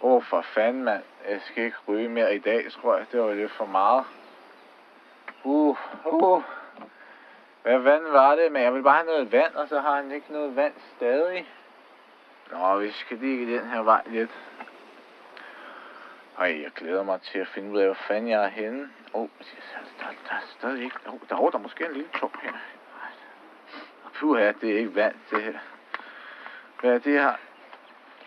oh, 0.00 0.22
for 0.22 0.44
fanden, 0.54 0.84
mand. 0.84 1.02
Jeg 1.28 1.40
skal 1.50 1.64
ikke 1.64 1.76
ryge 1.88 2.08
mere 2.08 2.34
i 2.34 2.38
dag, 2.38 2.72
tror 2.72 2.96
jeg. 2.96 3.06
Det 3.12 3.20
var 3.20 3.34
lidt 3.34 3.52
for 3.52 3.66
meget. 3.66 4.04
Uh, 5.44 5.76
uh. 6.06 6.42
Hvad 7.62 7.78
vand 7.78 8.06
var 8.06 8.34
det? 8.34 8.52
Men 8.52 8.62
jeg 8.62 8.74
vil 8.74 8.82
bare 8.82 8.94
have 8.94 9.06
noget 9.06 9.32
vand, 9.32 9.54
og 9.54 9.68
så 9.68 9.80
har 9.80 9.96
han 9.96 10.12
ikke 10.12 10.32
noget 10.32 10.56
vand 10.56 10.72
stadig. 10.96 11.48
Nå, 12.50 12.78
vi 12.78 12.90
skal 12.92 13.18
lige 13.18 13.58
den 13.58 13.68
her 13.68 13.82
vej 13.82 14.02
lidt. 14.06 14.30
Ej, 16.38 16.62
jeg 16.62 16.70
glæder 16.74 17.02
mig 17.02 17.20
til 17.20 17.38
at 17.38 17.48
finde 17.48 17.70
ud 17.70 17.78
af, 17.78 17.86
hvor 17.86 17.94
fanden 17.94 18.30
jeg 18.30 18.44
er 18.44 18.48
henne. 18.48 18.90
Åh, 19.14 19.22
oh, 19.22 19.28
der, 19.98 20.06
der 20.28 20.34
er 20.34 20.40
stadig 20.58 20.84
ikke... 20.84 20.96
Oh, 21.06 21.20
der, 21.28 21.40
oh, 21.40 21.52
der 21.52 21.58
er 21.58 21.62
måske 21.62 21.86
en 21.86 21.92
lille 21.92 22.08
klump 22.08 22.36
her. 22.42 22.52
Puha, 24.14 24.52
det 24.60 24.70
er 24.70 24.78
ikke 24.78 24.94
vand, 24.94 25.14
det 25.30 25.42
her. 25.42 25.58
Hvad 26.80 26.94
er 26.94 26.98
det 26.98 27.12
her? 27.12 27.32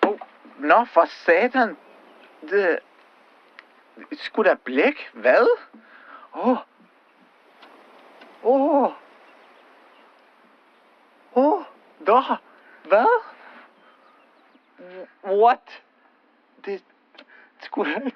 Oh, 0.08 0.20
nå, 0.58 0.86
for 0.86 1.06
satan. 1.06 1.78
Det... 2.42 2.80
det 4.10 4.20
skulle 4.20 4.50
der 4.50 4.56
blæk? 4.56 5.10
Hvad? 5.14 5.48
Åh. 6.36 6.50
Oh. 6.50 6.58
Åh. 8.44 8.84
Oh. 8.84 8.92
Åh, 11.36 11.64
der. 12.06 12.42
Hvad? 12.84 13.24
What? 15.24 15.84
Det 16.66 16.84
skulle. 17.60 18.12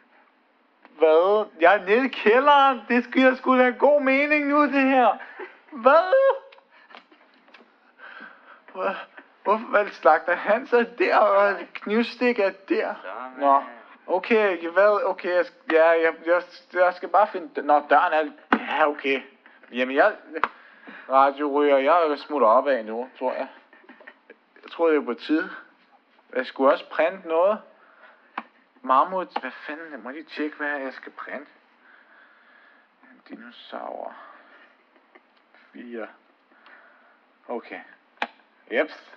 Hvad? 0.98 1.46
Jeg 1.62 1.76
er 1.76 1.86
nede 1.86 2.06
i 2.06 2.10
kælderen. 2.10 2.82
Det 2.88 3.04
skulle 3.04 3.38
sgu 3.38 3.58
da 3.58 3.70
god 3.70 4.02
mening 4.02 4.48
nu, 4.48 4.64
det 4.64 4.90
her. 4.90 5.18
Hvad? 5.72 6.14
Hvor, 8.74 8.96
Hvorfor 9.44 9.88
slagter 9.92 10.36
han 10.36 10.68
så 10.68 10.86
der, 10.98 11.18
og 11.18 11.56
knivstik 11.74 12.40
er 12.40 12.52
der? 12.70 12.94
Nå, 13.38 13.62
okay, 14.08 14.70
hvad, 14.70 15.06
okay, 15.06 15.36
jeg, 15.36 15.46
ja, 15.72 15.90
jeg, 15.90 16.14
jeg, 16.26 16.42
jeg 16.74 16.94
skal 16.94 17.10
bare 17.10 17.28
finde, 17.28 17.62
nå, 17.62 17.82
døren 17.90 18.14
er, 18.14 18.24
ja, 18.58 18.88
okay. 18.88 19.22
Jamen, 19.74 19.96
jeg, 19.96 20.14
radioryger, 21.10 21.78
jeg 21.78 22.18
smutter 22.18 22.48
op 22.48 22.68
af 22.68 22.86
nu, 22.86 23.10
tror 23.20 23.34
jeg. 23.34 23.48
Jeg 24.70 24.74
tror, 24.74 24.90
det 24.90 24.98
er 24.98 25.06
på 25.06 25.14
tid. 25.14 25.50
Jeg 26.36 26.46
skulle 26.46 26.72
også 26.72 26.90
printe 26.90 27.28
noget. 27.28 27.62
Mammut, 28.82 29.28
hvad 29.42 29.52
fanden, 29.68 29.92
jeg 29.92 30.00
må 30.00 30.10
lige 30.10 30.24
tjekke, 30.24 30.58
hvad 30.58 30.80
jeg 30.80 30.94
skal 30.94 31.12
printe. 31.12 31.52
En 33.04 33.22
dinosaur. 33.30 34.16
4. 35.74 36.08
Okay. 37.48 37.80
Jeps. 38.72 39.14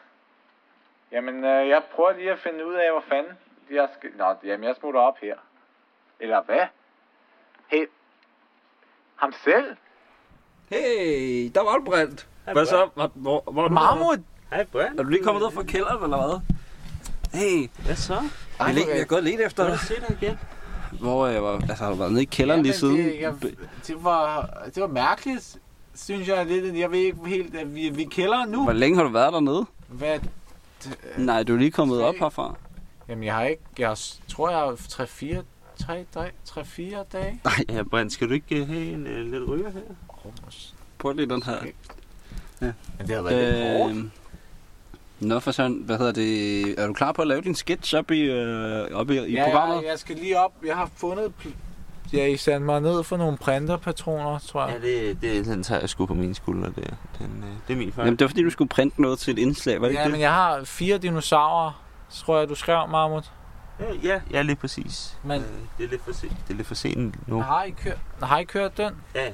Jamen, 1.11 1.45
øh, 1.45 1.69
jeg 1.69 1.83
prøver 1.93 2.13
lige 2.13 2.33
at 2.33 2.39
finde 2.39 2.67
ud 2.67 2.75
af, 2.75 2.91
hvor 2.91 3.05
fanden 3.09 3.39
jeg 3.71 3.89
skal... 3.99 4.11
Nå, 4.17 4.35
jamen, 4.45 4.65
jeg 4.65 4.77
smutter 4.77 5.01
op 5.01 5.19
her. 5.19 5.37
Eller 6.21 6.43
hvad? 6.43 6.67
Hey, 7.67 7.87
ham 9.17 9.33
selv? 9.33 9.77
Hey, 10.71 11.51
der 11.55 11.63
var 11.63 11.83
brændt. 11.85 12.29
Hvad 12.53 12.67
så? 12.67 12.91
Hvor, 12.95 13.07
hvor, 13.15 13.41
hvor 13.41 13.69
Mammut! 13.69 14.32
Hej, 14.53 14.65
Brian. 14.65 14.99
Er 14.99 15.03
du 15.03 15.09
lige 15.09 15.23
kommet 15.23 15.43
ud 15.43 15.51
fra 15.51 15.63
kælderen, 15.63 16.05
eller 16.05 16.27
hvad? 16.27 17.41
Hey, 17.41 17.69
Hvad 17.85 17.97
så? 17.97 18.15
jeg, 18.15 18.69
er, 18.69 18.73
jeg 18.73 19.01
er 19.01 19.05
gået 19.05 19.25
lidt 19.25 19.41
efter 19.41 19.69
dig. 19.69 19.79
se 19.79 19.95
dig 20.09 20.17
igen. 20.23 20.39
Hvor 21.01 21.27
jeg 21.27 21.43
var, 21.43 21.53
altså, 21.53 21.85
har 21.85 21.91
du 21.91 21.97
været 21.97 22.13
nede 22.13 22.23
i 22.23 22.27
kælderen 22.27 22.63
lige 22.63 22.73
siden? 22.73 22.97
Det, 22.97 23.21
jeg, 23.21 23.35
det, 23.87 24.05
var, 24.05 24.51
det 24.75 24.81
var 24.81 24.87
mærkeligt, 24.87 25.59
synes 25.95 26.29
jeg 26.29 26.47
lidt. 26.47 26.79
Jeg 26.79 26.91
ved 26.91 26.99
ikke 26.99 27.19
helt, 27.27 27.57
at 27.57 27.75
vi, 27.75 27.89
vi 27.89 28.03
er 28.03 28.07
i 28.07 28.09
kælderen 28.11 28.51
nu. 28.51 28.63
Hvor 28.63 28.73
længe 28.73 28.97
har 28.97 29.05
du 29.05 29.11
været 29.11 29.33
dernede? 29.33 29.67
Hvad? 29.89 30.19
Nej, 31.17 31.43
du 31.43 31.55
er 31.55 31.59
lige 31.59 31.71
kommet 31.71 32.03
op 32.03 32.15
herfra. 32.15 32.57
Jamen, 33.09 33.25
jeg 33.25 33.35
har 33.35 33.45
ikke... 33.45 33.63
Jeg 33.79 33.97
tror, 34.29 34.51
jeg 34.51 34.59
har 34.59 34.73
3-4 34.73 35.43
3 35.87 36.07
dage, 36.15 36.31
3-4 36.49 37.03
dage. 37.13 37.41
Ja, 37.69 37.83
Brian, 37.83 38.11
skal 38.11 38.29
du 38.29 38.33
ikke 38.35 38.61
øh, 38.61 38.69
have 38.69 38.85
en 38.93 39.07
uh, 39.07 39.33
lidt 39.33 39.49
ryger 39.49 39.71
her? 39.71 39.81
Prøv 40.99 41.13
lige 41.13 41.29
den 41.29 41.43
her. 41.43 41.57
Men 42.61 42.73
det 42.99 43.17
har 43.17 43.23
været 43.23 43.55
lidt 43.55 43.79
hårdt. 43.79 44.22
Nå 45.23 45.41
for 45.41 45.51
sådan, 45.51 45.83
hvad 45.87 45.99
hedder 45.99 46.13
det? 46.13 46.81
Er 46.81 46.87
du 46.87 46.93
klar 46.93 47.13
på 47.13 47.23
at 47.23 47.29
lave 47.29 47.41
din 47.41 47.55
sketch 47.55 47.95
op 47.97 48.11
i, 48.11 48.21
øh, 48.21 48.89
op 48.93 49.11
i, 49.11 49.15
i 49.19 49.33
Ja, 49.35 49.45
programmet? 49.45 49.77
jeg, 49.77 49.85
jeg 49.91 49.99
skal 49.99 50.17
lige 50.17 50.39
op. 50.41 50.53
Jeg 50.67 50.77
har 50.77 50.91
fundet... 50.97 51.33
Ja, 52.13 52.27
I 52.27 52.37
sendte 52.37 52.61
mig 52.61 52.81
ned 52.81 53.03
for 53.05 53.17
nogle 53.17 53.37
printerpatroner, 53.37 54.39
tror 54.39 54.67
jeg. 54.67 54.81
Ja, 54.83 54.89
det, 54.89 55.23
det, 55.23 55.45
den 55.47 55.63
tager 55.63 55.81
jeg 55.81 55.89
sgu 55.89 56.07
på 56.07 56.15
mine 56.15 56.35
skuldre 56.35 56.67
der. 56.77 56.95
Den, 57.19 57.45
øh, 57.45 57.51
det 57.69 57.73
er 57.75 57.79
min 57.79 57.93
fejl. 57.93 58.05
Jamen, 58.07 58.19
det 58.19 58.25
var 58.25 58.29
fordi, 58.29 58.43
du 58.43 58.51
skulle 58.51 58.69
printe 58.69 59.03
noget 59.03 59.19
til 59.19 59.33
et 59.33 59.39
indslag, 59.39 59.81
var 59.81 59.87
det 59.89 59.95
Ja, 59.95 60.01
ikke 60.01 60.11
men 60.11 60.15
det? 60.15 60.23
jeg 60.23 60.33
har 60.33 60.65
fire 60.65 60.99
dinosaurer, 60.99 61.83
tror 62.11 62.39
jeg, 62.39 62.49
du 62.49 62.55
skrev, 62.55 62.89
Marmut. 62.89 63.33
Ja, 63.81 63.85
ja, 64.03 64.21
ja, 64.31 64.43
lige 64.43 64.57
præcis. 64.57 65.19
Men- 65.25 65.41
Øh, 65.41 65.47
det 65.79 65.85
er 65.85 65.89
lidt 65.89 66.05
for 66.05 66.13
sent. 66.13 66.33
Det 66.49 66.53
er 66.53 66.57
lidt 66.57 66.67
for 66.69 66.75
sent 66.75 67.29
nu. 67.29 67.41
Har 67.43 67.63
I 67.65 67.71
kørt, 67.71 67.99
har 68.23 68.39
I 68.39 68.45
kørt 68.45 68.77
den? 68.77 68.93
Ja, 69.15 69.25
ja. 69.25 69.31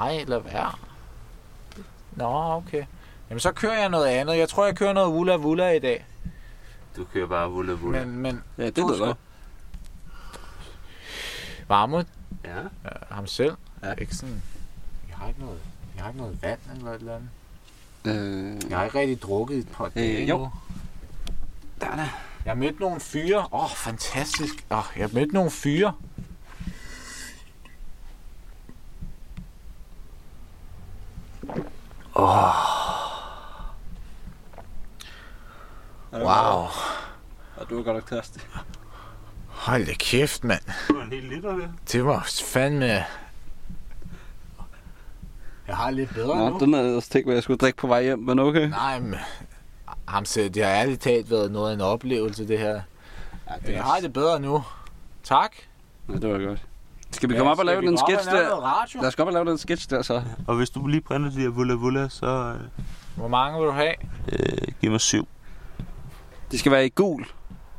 Ej, 0.00 0.24
lad 0.26 0.40
være. 0.40 0.72
Nå, 2.12 2.52
okay. 2.56 2.84
Jamen, 3.30 3.40
så 3.40 3.52
kører 3.52 3.78
jeg 3.80 3.88
noget 3.88 4.06
andet. 4.06 4.36
Jeg 4.38 4.48
tror, 4.48 4.64
jeg 4.66 4.76
kører 4.76 4.92
noget 4.92 5.12
Wula 5.14 5.36
Wula 5.36 5.70
i 5.70 5.78
dag. 5.78 6.06
Du 6.96 7.04
kører 7.04 7.26
bare 7.26 7.50
vulle 7.50 7.72
vulle. 7.72 7.98
Men, 8.06 8.16
men 8.16 8.42
Ja, 8.58 8.66
det 8.66 8.76
ved 8.76 8.94
skal- 8.96 9.06
jeg. 9.06 9.14
Marmut, 11.68 12.06
Ja. 12.44 12.60
øh, 12.60 12.66
ham 13.10 13.26
selv, 13.26 13.56
Ja. 13.82 13.86
er 13.88 13.94
ikke 13.94 14.14
sådan... 14.14 14.42
Jeg 15.08 15.16
har 15.16 15.28
ikke 15.28 15.40
noget, 15.40 15.58
jeg 15.96 16.02
har 16.04 16.10
ikke 16.10 16.20
noget 16.20 16.42
vand 16.42 16.58
eller 16.76 16.90
et 16.92 17.00
eller 17.00 17.14
andet. 17.16 17.30
Øh, 18.64 18.70
Jeg 18.70 18.78
har 18.78 18.84
ikke 18.84 18.98
rigtig 19.00 19.22
drukket 19.22 19.54
i 19.56 19.58
et 19.58 19.68
par 19.72 19.88
dage 19.88 20.26
jo. 20.26 20.38
nu. 20.38 20.50
der 21.80 21.86
er 21.86 21.96
der. 21.96 22.06
Jeg 22.44 22.50
har 22.50 22.54
mødt 22.54 22.80
nogle 22.80 23.00
fyre. 23.00 23.38
Åh, 23.52 23.64
oh, 23.64 23.70
fantastisk. 23.70 24.54
Oh, 24.70 24.84
jeg 24.96 25.04
har 25.08 25.14
mødt 25.14 25.32
nogle 25.32 25.50
fyre. 25.50 25.92
Wow. 36.12 36.66
Og 37.56 37.70
du 37.70 37.78
er 37.78 37.82
godt 37.82 37.86
nok 37.96 38.06
tørstig. 38.08 38.42
Hold 39.46 39.86
da 39.86 39.92
kæft, 39.92 40.44
mand. 40.44 40.60
Det 40.88 40.96
var 40.96 41.02
en 41.02 41.12
hel 41.12 41.22
liter 41.24 41.56
der. 41.56 41.68
Det 41.92 42.04
var 42.04 42.28
fandme... 42.44 43.04
Jeg 45.68 45.76
har 45.76 45.90
lidt 45.90 46.14
bedre 46.14 46.36
Nå, 46.38 46.48
nu. 46.48 46.58
den 46.58 46.72
havde 46.74 46.86
jeg 46.88 46.96
også 46.96 47.10
tænkt, 47.10 47.26
hvad 47.26 47.34
jeg 47.34 47.42
skulle 47.42 47.58
drikke 47.58 47.76
på 47.76 47.86
vej 47.86 48.02
hjem, 48.02 48.18
men 48.18 48.38
okay. 48.38 48.68
Nej, 48.68 49.00
men... 49.00 49.14
Ham 50.08 50.24
selv, 50.24 50.50
det 50.50 50.64
har 50.64 50.70
ærligt 50.70 51.00
talt 51.02 51.30
været 51.30 51.52
noget 51.52 51.70
af 51.70 51.74
en 51.74 51.80
oplevelse, 51.80 52.48
det 52.48 52.58
her. 52.58 52.80
Ja, 53.66 53.72
Jeg 53.72 53.82
har 53.84 54.00
det 54.00 54.12
bedre 54.12 54.40
nu. 54.40 54.64
Tak. 55.24 55.50
Ja, 56.08 56.14
det 56.14 56.32
var 56.32 56.38
godt. 56.46 56.62
Skal 57.10 57.28
vi 57.28 57.36
komme 57.36 57.50
op 57.52 57.58
og 57.58 57.64
lave 57.64 57.82
den 57.82 57.98
sketch 57.98 58.24
der? 58.30 58.32
Lad 59.02 59.08
os 59.08 59.14
op 59.14 59.26
og 59.26 59.32
lave 59.32 59.44
den 59.44 59.58
sketch 59.58 59.90
der, 59.90 60.02
så. 60.02 60.22
Og 60.46 60.56
hvis 60.56 60.70
du 60.70 60.86
lige 60.86 61.00
brænder 61.00 61.30
de 61.30 61.36
her 61.40 61.48
vulle 61.48 61.74
vulle, 61.74 62.10
så 62.10 62.56
Hvor 63.16 63.28
mange 63.28 63.58
vil 63.58 63.66
du 63.66 63.72
have? 63.72 63.94
øh, 64.32 64.58
giv 64.80 64.90
mig 64.90 65.00
syv. 65.00 65.28
Det 66.50 66.58
skal 66.60 66.72
være 66.72 66.86
i 66.86 66.92
gul. 66.94 67.26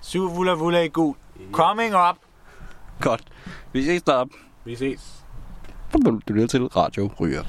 Syv 0.01 0.35
Vula 0.35 0.53
Vula 0.53 0.81
i 0.81 0.87
gul. 0.87 1.15
Coming 1.51 1.95
up. 2.09 2.17
Godt. 3.01 3.23
Vi 3.73 3.85
ses 3.85 4.03
deroppe. 4.03 4.35
Vi 4.65 4.75
ses. 4.75 5.23
Du 6.27 6.33
lytter 6.33 6.47
til 6.47 6.65
Radio 6.65 7.09
Ryger. 7.19 7.43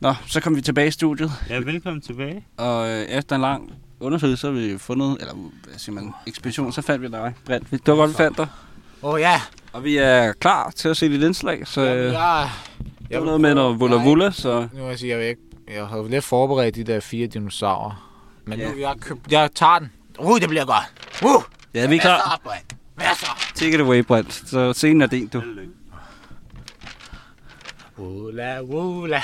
Nå, 0.00 0.14
så 0.26 0.40
kom 0.40 0.56
vi 0.56 0.60
tilbage 0.60 0.88
i 0.88 0.90
studiet, 0.90 1.30
Ja, 1.48 1.58
velkommen 1.58 2.00
tilbage. 2.00 2.44
og 2.56 2.88
øh, 2.88 3.02
efter 3.02 3.36
en 3.36 3.40
lang 3.42 3.72
undersøgelse, 4.02 4.40
så 4.40 4.46
har 4.46 4.54
vi 4.54 4.78
fundet, 4.78 5.16
eller 5.20 5.34
hvad 5.34 5.78
siger 5.78 5.94
man, 5.94 6.12
ekspedition, 6.26 6.72
så 6.72 6.82
fandt 6.82 7.02
vi 7.02 7.08
dig, 7.08 7.34
Brent. 7.46 7.70
Det 7.70 7.80
var 7.86 7.94
godt, 7.94 8.10
vi 8.10 8.14
fandt 8.16 8.38
dig. 8.38 8.46
Åh 9.02 9.14
oh, 9.14 9.20
ja. 9.20 9.40
Og 9.72 9.84
vi 9.84 9.96
er 9.96 10.32
klar 10.32 10.70
til 10.70 10.88
at 10.88 10.96
se 10.96 11.08
dit 11.08 11.22
indslag, 11.22 11.66
så 11.66 11.80
øh, 11.80 12.12
jeg, 12.12 12.50
det 13.08 13.18
var 13.18 13.24
noget 13.24 13.40
med 13.40 13.54
noget 13.54 13.80
vulla 13.80 13.96
vulla, 13.96 14.30
så... 14.30 14.60
Nu 14.72 14.78
vil 14.82 14.88
jeg 14.88 14.98
sige, 14.98 15.10
jeg, 15.10 15.18
vil 15.18 15.26
ikke, 15.26 15.42
jeg 15.74 15.86
havde 15.86 16.08
lidt 16.10 16.24
forberedt 16.24 16.74
de 16.74 16.84
der 16.84 17.00
fire 17.00 17.26
dinosaurer. 17.26 18.08
Men 18.44 18.58
Ja. 18.58 18.72
nu, 18.72 18.78
jeg, 18.78 18.94
køb, 19.00 19.18
jeg 19.30 19.50
tager 19.54 19.78
den. 19.78 19.92
Uh, 20.18 20.40
det 20.40 20.48
bliver 20.48 20.64
godt. 20.64 20.92
Uh, 21.36 21.42
Ja, 21.74 21.86
vi 21.86 21.96
er 21.96 22.00
klar. 22.00 22.40
Hvad 22.44 22.54
så? 22.58 22.74
Hvad 22.94 23.06
så? 23.16 23.26
Take 23.54 23.74
it 23.74 23.80
away, 23.80 23.98
Brent. 24.04 24.32
Så 24.46 24.72
scenen 24.72 25.02
er 25.02 25.06
din, 25.06 25.28
du. 25.28 25.42
Ula, 27.96 28.60
ula. 28.60 29.22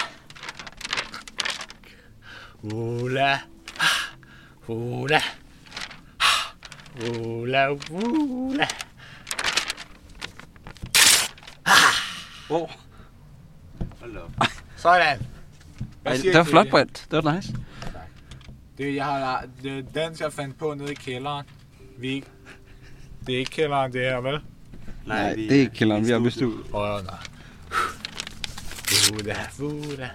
Ula. 2.62 3.38
Ula. 4.68 5.22
Ula, 7.00 7.70
ula. 7.90 8.68
Oh. 12.50 12.70
Hold 14.00 14.14
da 14.14 14.20
op. 14.20 14.30
Sådan. 14.76 15.18
Ej, 16.04 16.16
det 16.22 16.34
var 16.34 16.44
flot, 16.44 16.70
Brent. 16.70 17.06
Det 17.10 17.24
var 17.24 17.34
nice. 17.34 17.54
Det, 18.78 18.94
jeg 18.94 19.04
har, 19.04 19.44
det 19.62 19.78
er 19.78 19.82
den, 19.82 20.16
jeg 20.20 20.32
fandt 20.32 20.58
på 20.58 20.74
nede 20.74 20.92
i 20.92 20.94
kælderen. 20.94 21.46
Vi 21.98 22.24
det 23.26 23.34
er 23.34 23.38
ikke 23.38 23.50
kælderen, 23.50 23.92
det 23.92 24.00
her, 24.00 24.20
vel? 24.20 24.40
Nej, 25.06 25.34
det 25.34 25.52
er 25.52 25.60
ikke 25.60 25.74
kælderen. 25.74 26.22
Vi 26.22 26.28
i 26.28 26.30
studiet. 26.30 26.64
Åh, 26.72 26.80
oh, 26.80 27.04
nej. 27.04 27.14
Ula, 29.12 29.36
ula. 29.60 30.10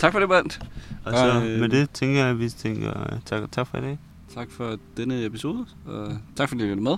Tak 0.00 0.12
for 0.12 0.20
det, 0.20 0.28
Brent. 0.28 0.60
Og 1.04 1.12
så 1.12 1.42
Øh, 1.44 1.60
med 1.60 1.68
det 1.68 1.90
tænker 1.90 2.20
jeg, 2.20 2.28
at 2.28 2.38
vi 2.38 2.48
tænker 2.48 3.00
øh, 3.12 3.18
tak, 3.24 3.52
tak 3.52 3.66
for 3.66 3.78
i 3.78 3.80
dag. 3.80 3.98
Tak 4.34 4.50
for 4.50 4.76
denne 4.96 5.24
episode. 5.24 5.66
Og 5.86 6.18
tak 6.36 6.48
fordi 6.48 6.60
du 6.62 6.66
lyttede 6.66 6.82
med. 6.84 6.96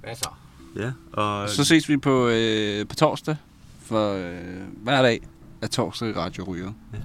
Hvad 0.00 0.14
så? 0.14 0.28
Ja, 0.76 0.92
og 1.12 1.48
Så 1.50 1.64
ses 1.64 1.88
vi 1.88 1.96
på, 1.96 2.28
øh, 2.28 2.86
på 2.88 2.94
torsdag. 2.94 3.36
For 3.80 4.12
øh, 4.12 4.62
hver 4.82 5.02
dag 5.02 5.20
er 5.62 5.66
torsdag 5.66 6.08
i 6.08 6.12
Radio 6.12 6.44
Ryger. 6.44 6.72
Ja. 6.92 6.98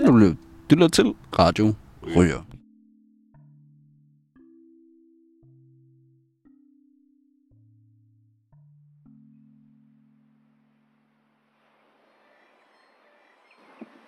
Lytter, 0.00 0.12
du 0.12 0.34
lytter 0.70 0.88
til 0.88 1.14
Radio 1.38 1.74
Ryger. 2.16 2.42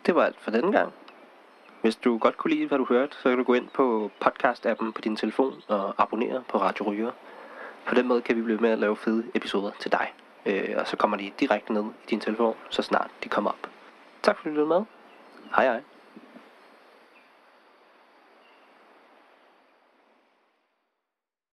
Det 0.07 0.15
var 0.15 0.25
alt 0.25 0.41
for 0.41 0.51
denne 0.51 0.73
gang. 0.73 0.93
Hvis 1.81 1.97
du 1.97 2.19
godt 2.19 2.37
kunne 2.37 2.55
lide, 2.55 2.67
hvad 2.67 2.79
du 2.79 2.85
hørte, 2.85 3.17
så 3.17 3.29
kan 3.29 3.39
du 3.39 3.45
gå 3.45 3.55
ind 3.55 3.69
på 3.69 4.11
podcast-appen 4.25 4.93
på 4.93 5.01
din 5.01 5.17
telefon 5.17 5.63
og 5.69 5.95
abonnere 5.99 6.43
på 6.49 6.59
Radio 6.59 6.85
Ryger. 6.91 7.11
På 7.87 7.95
den 7.95 8.09
måde 8.09 8.23
kan 8.23 8.37
vi 8.37 8.43
blive 8.43 8.59
med 8.59 8.71
at 8.71 8.79
lave 8.79 8.97
fede 8.97 9.25
episoder 9.35 9.71
til 9.79 9.93
dig. 9.93 10.13
Øh, 10.47 10.75
og 10.77 10.89
så 10.89 10.97
kommer 10.97 11.17
de 11.17 11.33
direkte 11.41 11.73
ned 11.73 11.85
i 11.85 12.07
din 12.11 12.21
telefon, 12.21 12.55
så 12.71 12.83
snart 12.83 13.11
de 13.25 13.29
kommer 13.29 13.51
op. 13.51 13.71
Tak 14.23 14.37
fordi 14.37 14.49
du 14.49 14.55
lyttede 14.55 14.69
med. 14.69 14.85
Hej 15.57 15.65
hej. 15.65 15.83